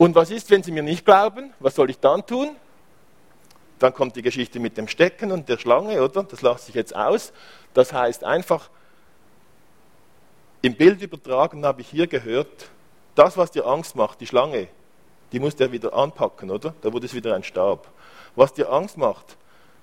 Und 0.00 0.14
was 0.14 0.30
ist, 0.30 0.48
wenn 0.48 0.62
sie 0.62 0.72
mir 0.72 0.82
nicht 0.82 1.04
glauben? 1.04 1.52
Was 1.58 1.74
soll 1.74 1.90
ich 1.90 1.98
dann 1.98 2.24
tun? 2.24 2.56
Dann 3.78 3.92
kommt 3.92 4.16
die 4.16 4.22
Geschichte 4.22 4.58
mit 4.58 4.78
dem 4.78 4.88
Stecken 4.88 5.30
und 5.30 5.46
der 5.50 5.58
Schlange, 5.58 6.02
oder? 6.02 6.22
Das 6.22 6.40
lasse 6.40 6.70
ich 6.70 6.74
jetzt 6.74 6.96
aus. 6.96 7.34
Das 7.74 7.92
heißt 7.92 8.24
einfach, 8.24 8.70
im 10.62 10.74
Bild 10.74 11.02
übertragen 11.02 11.66
habe 11.66 11.82
ich 11.82 11.88
hier 11.90 12.06
gehört, 12.06 12.70
das, 13.14 13.36
was 13.36 13.50
dir 13.50 13.66
Angst 13.66 13.94
macht, 13.94 14.22
die 14.22 14.26
Schlange, 14.26 14.68
die 15.32 15.38
musst 15.38 15.60
du 15.60 15.64
ja 15.64 15.72
wieder 15.72 15.92
anpacken, 15.92 16.50
oder? 16.50 16.72
Da 16.80 16.90
wurde 16.94 17.04
es 17.04 17.12
wieder 17.12 17.34
ein 17.34 17.44
Stab. 17.44 17.86
Was 18.34 18.54
dir 18.54 18.72
Angst 18.72 18.96
macht, 18.96 19.36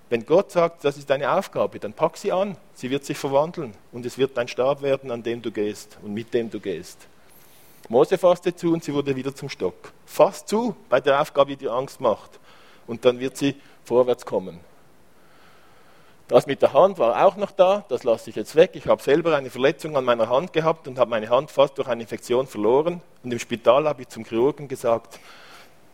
wenn 0.09 0.25
Gott 0.25 0.49
sagt, 0.49 0.83
das 0.83 0.97
ist 0.97 1.11
deine 1.11 1.31
Aufgabe, 1.31 1.77
dann 1.77 1.93
pack 1.93 2.17
sie 2.17 2.31
an. 2.31 2.57
Sie 2.73 2.89
wird 2.89 3.05
sich 3.05 3.19
verwandeln 3.19 3.75
und 3.91 4.03
es 4.03 4.17
wird 4.17 4.35
dein 4.35 4.47
Stab 4.47 4.81
werden, 4.81 5.11
an 5.11 5.21
dem 5.21 5.43
du 5.43 5.51
gehst 5.51 5.99
und 6.01 6.15
mit 6.15 6.33
dem 6.33 6.49
du 6.49 6.59
gehst. 6.59 7.07
Mose 7.89 8.17
fasste 8.17 8.53
zu 8.53 8.73
und 8.73 8.83
sie 8.83 8.93
wurde 8.93 9.15
wieder 9.15 9.33
zum 9.33 9.49
Stock. 9.49 9.93
Fass 10.05 10.45
zu 10.45 10.75
bei 10.89 10.99
der 10.99 11.21
Aufgabe, 11.21 11.51
die 11.51 11.57
dir 11.57 11.71
Angst 11.71 12.01
macht. 12.01 12.39
Und 12.85 13.05
dann 13.05 13.19
wird 13.19 13.37
sie 13.37 13.55
vorwärts 13.83 14.25
kommen. 14.25 14.59
Das 16.27 16.45
mit 16.45 16.61
der 16.61 16.73
Hand 16.73 16.97
war 16.99 17.25
auch 17.25 17.37
noch 17.37 17.51
da, 17.51 17.85
das 17.87 18.03
lasse 18.03 18.29
ich 18.29 18.35
jetzt 18.35 18.55
weg. 18.55 18.71
Ich 18.73 18.85
habe 18.87 19.01
selber 19.01 19.37
eine 19.37 19.49
Verletzung 19.49 19.95
an 19.95 20.03
meiner 20.03 20.27
Hand 20.27 20.51
gehabt 20.51 20.87
und 20.89 20.99
habe 20.99 21.09
meine 21.09 21.29
Hand 21.29 21.51
fast 21.51 21.77
durch 21.77 21.87
eine 21.87 22.01
Infektion 22.01 22.47
verloren. 22.47 23.01
Und 23.23 23.31
im 23.31 23.39
Spital 23.39 23.87
habe 23.87 24.01
ich 24.01 24.09
zum 24.09 24.25
Chirurgen 24.25 24.67
gesagt, 24.67 25.19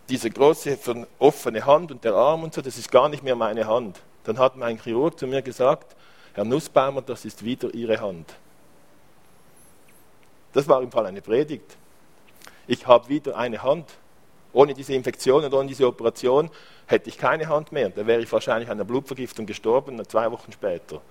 diese 0.10 0.32
große 0.32 0.77
offene 1.19 1.65
Hand 1.65 1.91
und 1.91 2.03
der 2.03 2.15
Arm 2.15 2.43
und 2.43 2.53
so, 2.53 2.62
das 2.62 2.79
ist 2.79 2.91
gar 2.91 3.10
nicht 3.10 3.23
mehr 3.23 3.36
meine 3.36 3.67
Hand. 3.67 4.01
Dann 4.23 4.39
hat 4.39 4.56
mein 4.58 4.79
Chirurg 4.79 5.19
zu 5.19 5.27
mir 5.27 5.43
gesagt, 5.43 5.95
Herr 6.34 6.45
Nussbaumer, 6.45 7.03
das 7.03 7.25
ist 7.25 7.45
wieder 7.45 7.71
Ihre 7.73 8.01
Hand. 8.01 8.34
Das 10.51 10.67
war 10.67 10.82
im 10.82 10.91
Fall 10.91 11.06
eine 11.06 11.21
Predigt. 11.21 11.77
Ich 12.67 12.88
habe 12.88 13.10
wieder 13.10 13.38
eine 13.38 13.63
Hand. 13.63 13.89
Ohne 14.54 14.73
diese 14.73 14.93
Infektion 14.93 15.43
und 15.43 15.54
ohne 15.54 15.67
diese 15.67 15.88
Operation 15.88 16.49
hätte 16.86 17.10
ich 17.10 17.17
keine 17.17 17.48
Hand 17.48 17.71
mehr. 17.71 17.90
Da 17.90 18.06
wäre 18.06 18.21
ich 18.21 18.31
wahrscheinlich 18.31 18.69
an 18.69 18.77
einer 18.77 18.85
Blutvergiftung 18.85 19.46
gestorben, 19.46 20.02
zwei 20.08 20.31
Wochen 20.31 20.52
später. 20.52 21.02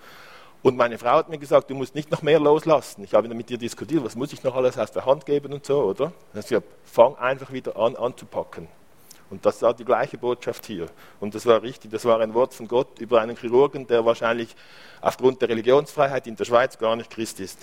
Und 0.62 0.76
meine 0.76 0.96
Frau 0.96 1.16
hat 1.16 1.28
mir 1.28 1.38
gesagt, 1.38 1.70
du 1.70 1.74
musst 1.74 1.96
nicht 1.96 2.10
noch 2.12 2.22
mehr 2.22 2.38
loslassen. 2.38 3.02
Ich 3.02 3.14
habe 3.14 3.28
mit 3.28 3.50
ihr 3.50 3.58
diskutiert, 3.58 4.04
was 4.04 4.14
muss 4.14 4.32
ich 4.32 4.44
noch 4.44 4.54
alles 4.54 4.78
aus 4.78 4.92
der 4.92 5.04
Hand 5.04 5.26
geben 5.26 5.52
und 5.52 5.66
so, 5.66 5.82
oder? 5.82 6.12
Hat 6.34 6.46
sie 6.46 6.54
gesagt, 6.54 6.68
fang 6.84 7.16
einfach 7.16 7.52
wieder 7.52 7.76
an 7.76 7.96
anzupacken. 7.96 8.68
Und 9.28 9.44
das 9.44 9.60
war 9.62 9.74
die 9.74 9.84
gleiche 9.84 10.18
Botschaft 10.18 10.66
hier. 10.66 10.86
Und 11.18 11.34
das 11.34 11.46
war 11.46 11.62
richtig, 11.62 11.90
das 11.90 12.04
war 12.04 12.20
ein 12.20 12.32
Wort 12.34 12.54
von 12.54 12.68
Gott 12.68 13.00
über 13.00 13.20
einen 13.20 13.36
Chirurgen, 13.36 13.86
der 13.88 14.04
wahrscheinlich 14.04 14.54
aufgrund 15.00 15.40
der 15.40 15.48
Religionsfreiheit 15.48 16.28
in 16.28 16.36
der 16.36 16.44
Schweiz 16.44 16.78
gar 16.78 16.94
nicht 16.94 17.10
Christ 17.10 17.40
ist. 17.40 17.58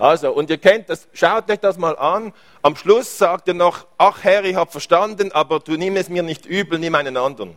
Also, 0.00 0.32
und 0.32 0.48
ihr 0.48 0.56
kennt 0.56 0.88
das, 0.88 1.06
schaut 1.12 1.50
euch 1.50 1.60
das 1.60 1.76
mal 1.76 1.94
an. 1.96 2.32
Am 2.62 2.74
Schluss 2.74 3.18
sagt 3.18 3.48
er 3.48 3.54
noch, 3.54 3.86
ach 3.98 4.24
Herr, 4.24 4.42
ich 4.44 4.56
habe 4.56 4.70
verstanden, 4.70 5.30
aber 5.30 5.60
du 5.60 5.76
nimm 5.76 5.94
es 5.96 6.08
mir 6.08 6.22
nicht 6.22 6.46
übel, 6.46 6.78
nimm 6.78 6.94
einen 6.94 7.18
anderen. 7.18 7.54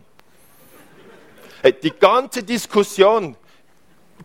Die 1.82 1.90
ganze 1.90 2.42
Diskussion 2.42 3.34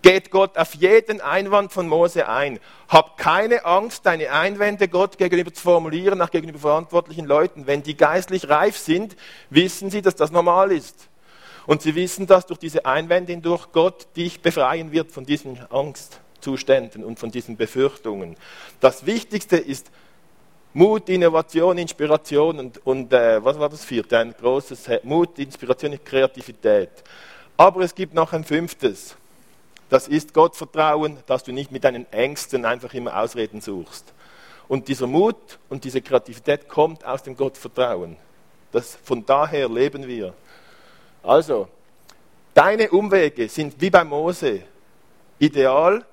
geht 0.02 0.32
Gott 0.32 0.58
auf 0.58 0.76
jeden 0.76 1.22
Einwand 1.22 1.72
von 1.72 1.88
Mose 1.88 2.28
ein. 2.28 2.60
Hab 2.90 3.18
keine 3.18 3.64
Angst, 3.64 4.06
deine 4.06 4.32
Einwände 4.32 4.90
Gott 4.90 5.18
gegenüber 5.18 5.54
zu 5.54 5.64
formulieren, 5.64 6.22
auch 6.22 6.30
gegenüber 6.30 6.60
verantwortlichen 6.60 7.26
Leuten. 7.26 7.68
Wenn 7.68 7.84
die 7.84 7.96
geistlich 7.96 8.50
reif 8.50 8.78
sind, 8.78 9.16
wissen 9.50 9.90
sie, 9.90 10.02
dass 10.02 10.16
das 10.16 10.30
normal 10.30 10.74
ist. 10.74 11.08
Und 11.66 11.82
sie 11.82 11.96
wissen, 11.96 12.28
dass 12.28 12.46
durch 12.46 12.60
diese 12.60 12.86
Einwände 12.86 13.32
hindurch 13.32 13.72
Gott 13.72 14.08
dich 14.18 14.42
befreien 14.42 14.92
wird 14.92 15.14
von 15.14 15.26
diesen 15.26 15.66
Angstzuständen 16.40 17.04
und 17.04 17.20
von 17.20 17.32
diesen 17.32 17.58
Befürchtungen. 17.58 18.36
Das 18.80 19.06
Wichtigste 19.06 19.58
ist 19.58 19.92
Mut, 20.74 21.10
Innovation, 21.10 21.78
Inspiration 21.78 22.60
und, 22.60 22.86
und 22.86 23.12
äh, 23.12 23.44
was 23.44 23.60
war 23.60 23.70
das 23.70 23.84
vierte? 23.84 24.18
Ein 24.18 24.34
großes 24.34 24.90
Mut, 25.04 25.38
Inspiration 25.40 26.00
Kreativität. 26.04 26.90
Aber 27.58 27.82
es 27.82 27.94
gibt 27.94 28.14
noch 28.14 28.32
ein 28.34 28.44
fünftes. 28.44 29.16
Das 29.90 30.08
ist 30.08 30.34
Gottvertrauen, 30.34 31.18
dass 31.26 31.44
du 31.44 31.52
nicht 31.52 31.72
mit 31.72 31.84
deinen 31.84 32.06
Ängsten 32.14 32.64
einfach 32.64 32.94
immer 32.94 33.20
Ausreden 33.20 33.60
suchst. 33.60 34.14
Und 34.68 34.88
dieser 34.88 35.08
Mut 35.08 35.58
und 35.68 35.84
diese 35.84 36.02
Kreativität 36.02 36.70
kommt 36.70 37.04
aus 37.04 37.24
dem 37.24 37.36
Gottvertrauen. 37.36 38.16
Das, 38.72 38.98
von 39.04 39.26
daher 39.26 39.68
leben 39.68 40.08
wir. 40.08 40.34
Also, 41.24 41.68
deine 42.54 42.92
Umwege 42.92 43.50
sind 43.50 43.82
wie 43.82 43.90
bei 43.90 44.04
Mose 44.04 44.62
ideal, 45.40 46.06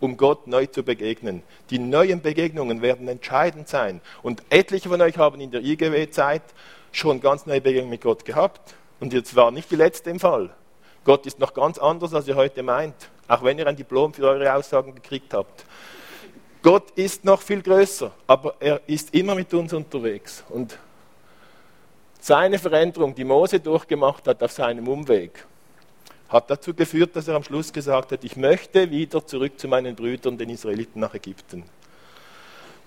um 0.00 0.16
Gott 0.16 0.46
neu 0.46 0.66
zu 0.66 0.82
begegnen. 0.82 1.42
Die 1.70 1.78
neuen 1.78 2.22
Begegnungen 2.22 2.82
werden 2.82 3.06
entscheidend 3.08 3.68
sein. 3.68 4.00
Und 4.22 4.42
etliche 4.50 4.88
von 4.88 5.00
euch 5.00 5.18
haben 5.18 5.40
in 5.40 5.50
der 5.50 5.62
IGW-Zeit 5.62 6.42
schon 6.92 7.20
ganz 7.20 7.46
neue 7.46 7.60
Begegnungen 7.60 7.90
mit 7.90 8.00
Gott 8.00 8.24
gehabt. 8.24 8.74
Und 8.98 9.12
jetzt 9.12 9.36
war 9.36 9.50
nicht 9.50 9.70
die 9.70 9.76
letzte 9.76 10.10
im 10.10 10.20
Fall. 10.20 10.50
Gott 11.04 11.26
ist 11.26 11.38
noch 11.38 11.54
ganz 11.54 11.78
anders, 11.78 12.12
als 12.14 12.28
ihr 12.28 12.36
heute 12.36 12.62
meint, 12.62 12.94
auch 13.28 13.42
wenn 13.42 13.58
ihr 13.58 13.66
ein 13.66 13.76
Diplom 13.76 14.12
für 14.12 14.26
eure 14.28 14.54
Aussagen 14.54 14.94
gekriegt 14.94 15.32
habt. 15.32 15.64
Gott 16.62 16.90
ist 16.90 17.24
noch 17.24 17.40
viel 17.40 17.62
größer, 17.62 18.10
aber 18.26 18.54
er 18.60 18.82
ist 18.86 19.14
immer 19.14 19.34
mit 19.34 19.52
uns 19.54 19.72
unterwegs. 19.72 20.44
Und 20.50 20.76
seine 22.20 22.58
Veränderung, 22.58 23.14
die 23.14 23.24
Mose 23.24 23.60
durchgemacht 23.60 24.28
hat 24.28 24.42
auf 24.42 24.52
seinem 24.52 24.86
Umweg, 24.86 25.46
hat 26.30 26.48
dazu 26.48 26.72
geführt, 26.72 27.16
dass 27.16 27.28
er 27.28 27.34
am 27.34 27.42
Schluss 27.42 27.72
gesagt 27.72 28.12
hat, 28.12 28.24
ich 28.24 28.36
möchte 28.36 28.90
wieder 28.90 29.26
zurück 29.26 29.58
zu 29.58 29.68
meinen 29.68 29.96
Brüdern, 29.96 30.38
den 30.38 30.48
Israeliten 30.48 31.00
nach 31.00 31.12
Ägypten. 31.14 31.64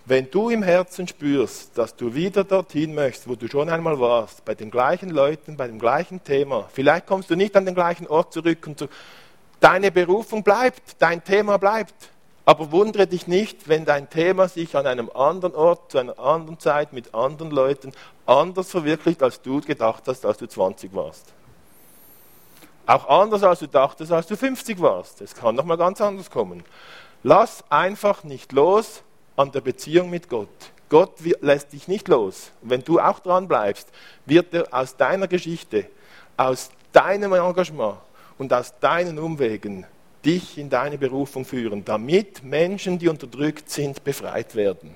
Wenn 0.05 0.29
du 0.31 0.49
im 0.49 0.63
Herzen 0.63 1.07
spürst, 1.07 1.77
dass 1.77 1.95
du 1.95 2.13
wieder 2.13 2.43
dorthin 2.43 2.93
möchtest, 2.93 3.27
wo 3.27 3.35
du 3.35 3.47
schon 3.47 3.69
einmal 3.69 3.99
warst, 3.99 4.43
bei 4.43 4.55
den 4.55 4.71
gleichen 4.71 5.09
Leuten, 5.09 5.55
bei 5.55 5.67
dem 5.67 5.79
gleichen 5.79 6.23
Thema, 6.23 6.67
vielleicht 6.73 7.05
kommst 7.05 7.29
du 7.29 7.35
nicht 7.35 7.55
an 7.55 7.65
den 7.65 7.75
gleichen 7.75 8.07
Ort 8.07 8.33
zurück 8.33 8.65
und 8.67 8.79
so, 8.79 8.87
deine 9.59 9.91
Berufung 9.91 10.43
bleibt, 10.43 10.81
dein 10.99 11.23
Thema 11.23 11.57
bleibt. 11.57 11.93
Aber 12.45 12.73
wundere 12.73 13.07
dich 13.07 13.27
nicht, 13.27 13.69
wenn 13.69 13.85
dein 13.85 14.09
Thema 14.09 14.49
sich 14.49 14.75
an 14.75 14.85
einem 14.85 15.09
anderen 15.09 15.55
Ort, 15.55 15.91
zu 15.91 15.99
einer 15.99 16.19
anderen 16.19 16.59
Zeit, 16.59 16.91
mit 16.91 17.13
anderen 17.13 17.51
Leuten 17.51 17.93
anders 18.25 18.71
verwirklicht, 18.71 19.23
als 19.23 19.41
du 19.41 19.61
gedacht 19.61 20.03
hast, 20.07 20.25
als 20.25 20.37
du 20.37 20.47
20 20.47 20.93
warst. 20.93 21.33
Auch 22.85 23.07
anders, 23.07 23.43
als 23.43 23.59
du 23.59 23.67
dachtest, 23.67 24.11
als 24.11 24.27
du 24.27 24.35
50 24.35 24.81
warst. 24.81 25.21
Es 25.21 25.35
kann 25.35 25.55
nochmal 25.55 25.77
ganz 25.77 26.01
anders 26.01 26.29
kommen. 26.29 26.63
Lass 27.23 27.63
einfach 27.69 28.23
nicht 28.23 28.51
los 28.51 29.03
an 29.37 29.51
der 29.51 29.61
Beziehung 29.61 30.09
mit 30.09 30.27
Gott. 30.27 30.49
Gott 30.89 31.13
lässt 31.41 31.73
dich 31.73 31.87
nicht 31.87 32.07
los. 32.07 32.51
wenn 32.61 32.83
du 32.83 32.99
auch 32.99 33.19
dran 33.19 33.47
bleibst, 33.47 33.87
wird 34.25 34.53
er 34.53 34.67
aus 34.71 34.95
deiner 34.95 35.27
Geschichte, 35.27 35.87
aus 36.37 36.69
deinem 36.91 37.33
Engagement 37.33 37.97
und 38.37 38.53
aus 38.53 38.73
deinen 38.79 39.17
Umwegen 39.17 39.85
dich 40.23 40.57
in 40.57 40.69
deine 40.69 40.97
Berufung 40.97 41.45
führen, 41.45 41.83
damit 41.83 42.43
Menschen, 42.43 42.99
die 42.99 43.07
unterdrückt 43.07 43.69
sind, 43.69 44.03
befreit 44.03 44.55
werden. 44.55 44.93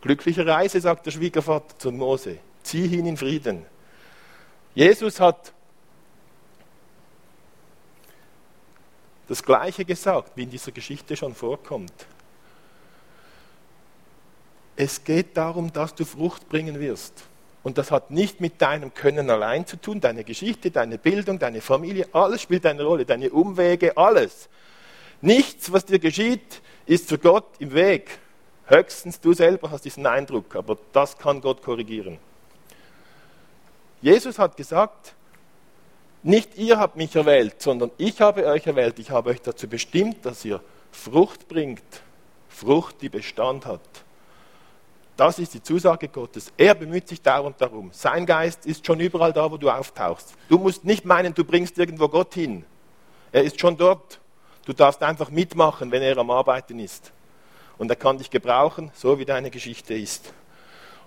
Glückliche 0.00 0.46
Reise, 0.46 0.80
sagt 0.80 1.06
der 1.06 1.10
Schwiegervater 1.10 1.78
zu 1.78 1.90
Mose. 1.90 2.38
Zieh 2.62 2.86
ihn 2.86 3.06
in 3.06 3.16
Frieden. 3.16 3.66
Jesus 4.74 5.20
hat 5.20 5.52
das 9.30 9.44
Gleiche 9.44 9.84
gesagt, 9.84 10.32
wie 10.34 10.42
in 10.42 10.50
dieser 10.50 10.72
Geschichte 10.72 11.16
schon 11.16 11.36
vorkommt. 11.36 11.92
Es 14.74 15.04
geht 15.04 15.36
darum, 15.36 15.72
dass 15.72 15.94
du 15.94 16.04
Frucht 16.04 16.48
bringen 16.48 16.80
wirst. 16.80 17.22
Und 17.62 17.78
das 17.78 17.92
hat 17.92 18.10
nicht 18.10 18.40
mit 18.40 18.60
deinem 18.60 18.92
Können 18.92 19.30
allein 19.30 19.68
zu 19.68 19.76
tun, 19.76 20.00
deine 20.00 20.24
Geschichte, 20.24 20.72
deine 20.72 20.98
Bildung, 20.98 21.38
deine 21.38 21.60
Familie, 21.60 22.08
alles 22.12 22.42
spielt 22.42 22.66
eine 22.66 22.82
Rolle, 22.82 23.04
deine 23.04 23.30
Umwege, 23.30 23.96
alles. 23.96 24.48
Nichts, 25.20 25.70
was 25.70 25.84
dir 25.84 26.00
geschieht, 26.00 26.60
ist 26.86 27.08
für 27.08 27.18
Gott 27.18 27.46
im 27.60 27.72
Weg. 27.72 28.18
Höchstens 28.66 29.20
du 29.20 29.32
selber 29.32 29.70
hast 29.70 29.84
diesen 29.84 30.06
Eindruck, 30.06 30.56
aber 30.56 30.76
das 30.92 31.16
kann 31.16 31.40
Gott 31.40 31.62
korrigieren. 31.62 32.18
Jesus 34.02 34.40
hat 34.40 34.56
gesagt, 34.56 35.14
nicht 36.22 36.56
ihr 36.58 36.78
habt 36.78 36.96
mich 36.96 37.14
erwählt, 37.16 37.62
sondern 37.62 37.90
ich 37.96 38.20
habe 38.20 38.46
euch 38.46 38.66
erwählt. 38.66 38.98
Ich 38.98 39.10
habe 39.10 39.30
euch 39.30 39.40
dazu 39.40 39.68
bestimmt, 39.68 40.24
dass 40.24 40.44
ihr 40.44 40.60
Frucht 40.90 41.48
bringt. 41.48 41.82
Frucht, 42.48 43.00
die 43.00 43.08
Bestand 43.08 43.64
hat. 43.64 43.80
Das 45.16 45.38
ist 45.38 45.54
die 45.54 45.62
Zusage 45.62 46.08
Gottes. 46.08 46.52
Er 46.56 46.74
bemüht 46.74 47.08
sich 47.08 47.20
dauernd 47.20 47.60
darum. 47.60 47.90
Sein 47.92 48.24
Geist 48.26 48.64
ist 48.66 48.86
schon 48.86 49.00
überall 49.00 49.32
da, 49.32 49.50
wo 49.50 49.56
du 49.56 49.70
auftauchst. 49.70 50.34
Du 50.48 50.58
musst 50.58 50.84
nicht 50.84 51.04
meinen, 51.04 51.34
du 51.34 51.44
bringst 51.44 51.78
irgendwo 51.78 52.08
Gott 52.08 52.34
hin. 52.34 52.64
Er 53.32 53.42
ist 53.42 53.60
schon 53.60 53.76
dort. 53.76 54.18
Du 54.64 54.72
darfst 54.72 55.02
einfach 55.02 55.30
mitmachen, 55.30 55.90
wenn 55.90 56.02
er 56.02 56.16
am 56.18 56.30
Arbeiten 56.30 56.78
ist. 56.78 57.12
Und 57.78 57.90
er 57.90 57.96
kann 57.96 58.18
dich 58.18 58.30
gebrauchen, 58.30 58.90
so 58.94 59.18
wie 59.18 59.24
deine 59.24 59.50
Geschichte 59.50 59.94
ist. 59.94 60.32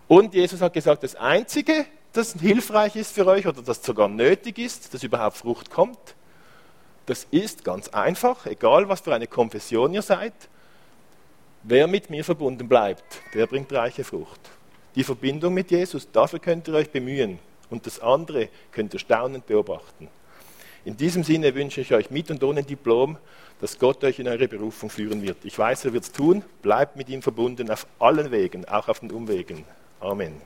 Und 0.08 0.34
Jesus 0.34 0.62
hat 0.62 0.74
gesagt, 0.74 1.04
das 1.04 1.16
Einzige, 1.16 1.86
das 2.14 2.34
hilfreich 2.40 2.96
ist 2.96 3.14
für 3.14 3.26
euch 3.28 3.46
oder 3.46 3.62
das 3.62 3.84
sogar 3.84 4.08
nötig 4.08 4.60
ist, 4.60 4.94
dass 4.94 5.04
überhaupt 5.04 5.38
Frucht 5.38 5.70
kommt, 5.70 6.16
das 7.06 7.28
ist 7.32 7.66
ganz 7.66 7.90
einfach, 7.90 8.46
egal 8.46 8.88
was 8.88 9.02
für 9.02 9.14
eine 9.14 9.28
Konfession 9.28 9.94
ihr 9.94 10.02
seid, 10.02 10.34
Wer 11.66 11.88
mit 11.88 12.10
mir 12.10 12.26
verbunden 12.26 12.68
bleibt, 12.68 13.22
der 13.34 13.48
bringt 13.48 13.72
reiche 13.72 14.04
Frucht. 14.04 14.42
Die 14.96 15.04
Verbindung 15.06 15.54
mit 15.54 15.72
Jesus, 15.72 16.12
dafür 16.12 16.40
könnt 16.40 16.68
ihr 16.68 16.74
euch 16.74 16.90
bemühen. 16.90 17.40
Und 17.70 17.88
das 17.88 18.02
andere 18.02 18.50
könnt 18.74 18.94
ihr 18.94 19.00
staunend 19.00 19.48
beobachten. 19.48 20.10
In 20.84 20.98
diesem 20.98 21.24
Sinne 21.24 21.56
wünsche 21.56 21.80
ich 21.80 21.94
euch 21.94 22.12
mit 22.12 22.30
und 22.30 22.44
ohne 22.44 22.64
Diplom, 22.64 23.18
dass 23.62 23.80
Gott 23.80 24.04
euch 24.04 24.20
in 24.20 24.28
eure 24.28 24.50
Berufung 24.50 24.90
führen 24.90 25.22
wird. 25.22 25.38
Ich 25.46 25.58
weiß, 25.58 25.86
er 25.86 25.94
wird 25.94 26.04
es 26.04 26.12
tun. 26.12 26.44
Bleibt 26.62 26.98
mit 26.98 27.08
ihm 27.08 27.22
verbunden 27.22 27.72
auf 27.72 27.88
allen 27.98 28.30
Wegen, 28.32 28.66
auch 28.66 28.90
auf 28.90 29.00
den 29.00 29.12
Umwegen. 29.12 29.64
Amen. 30.02 30.42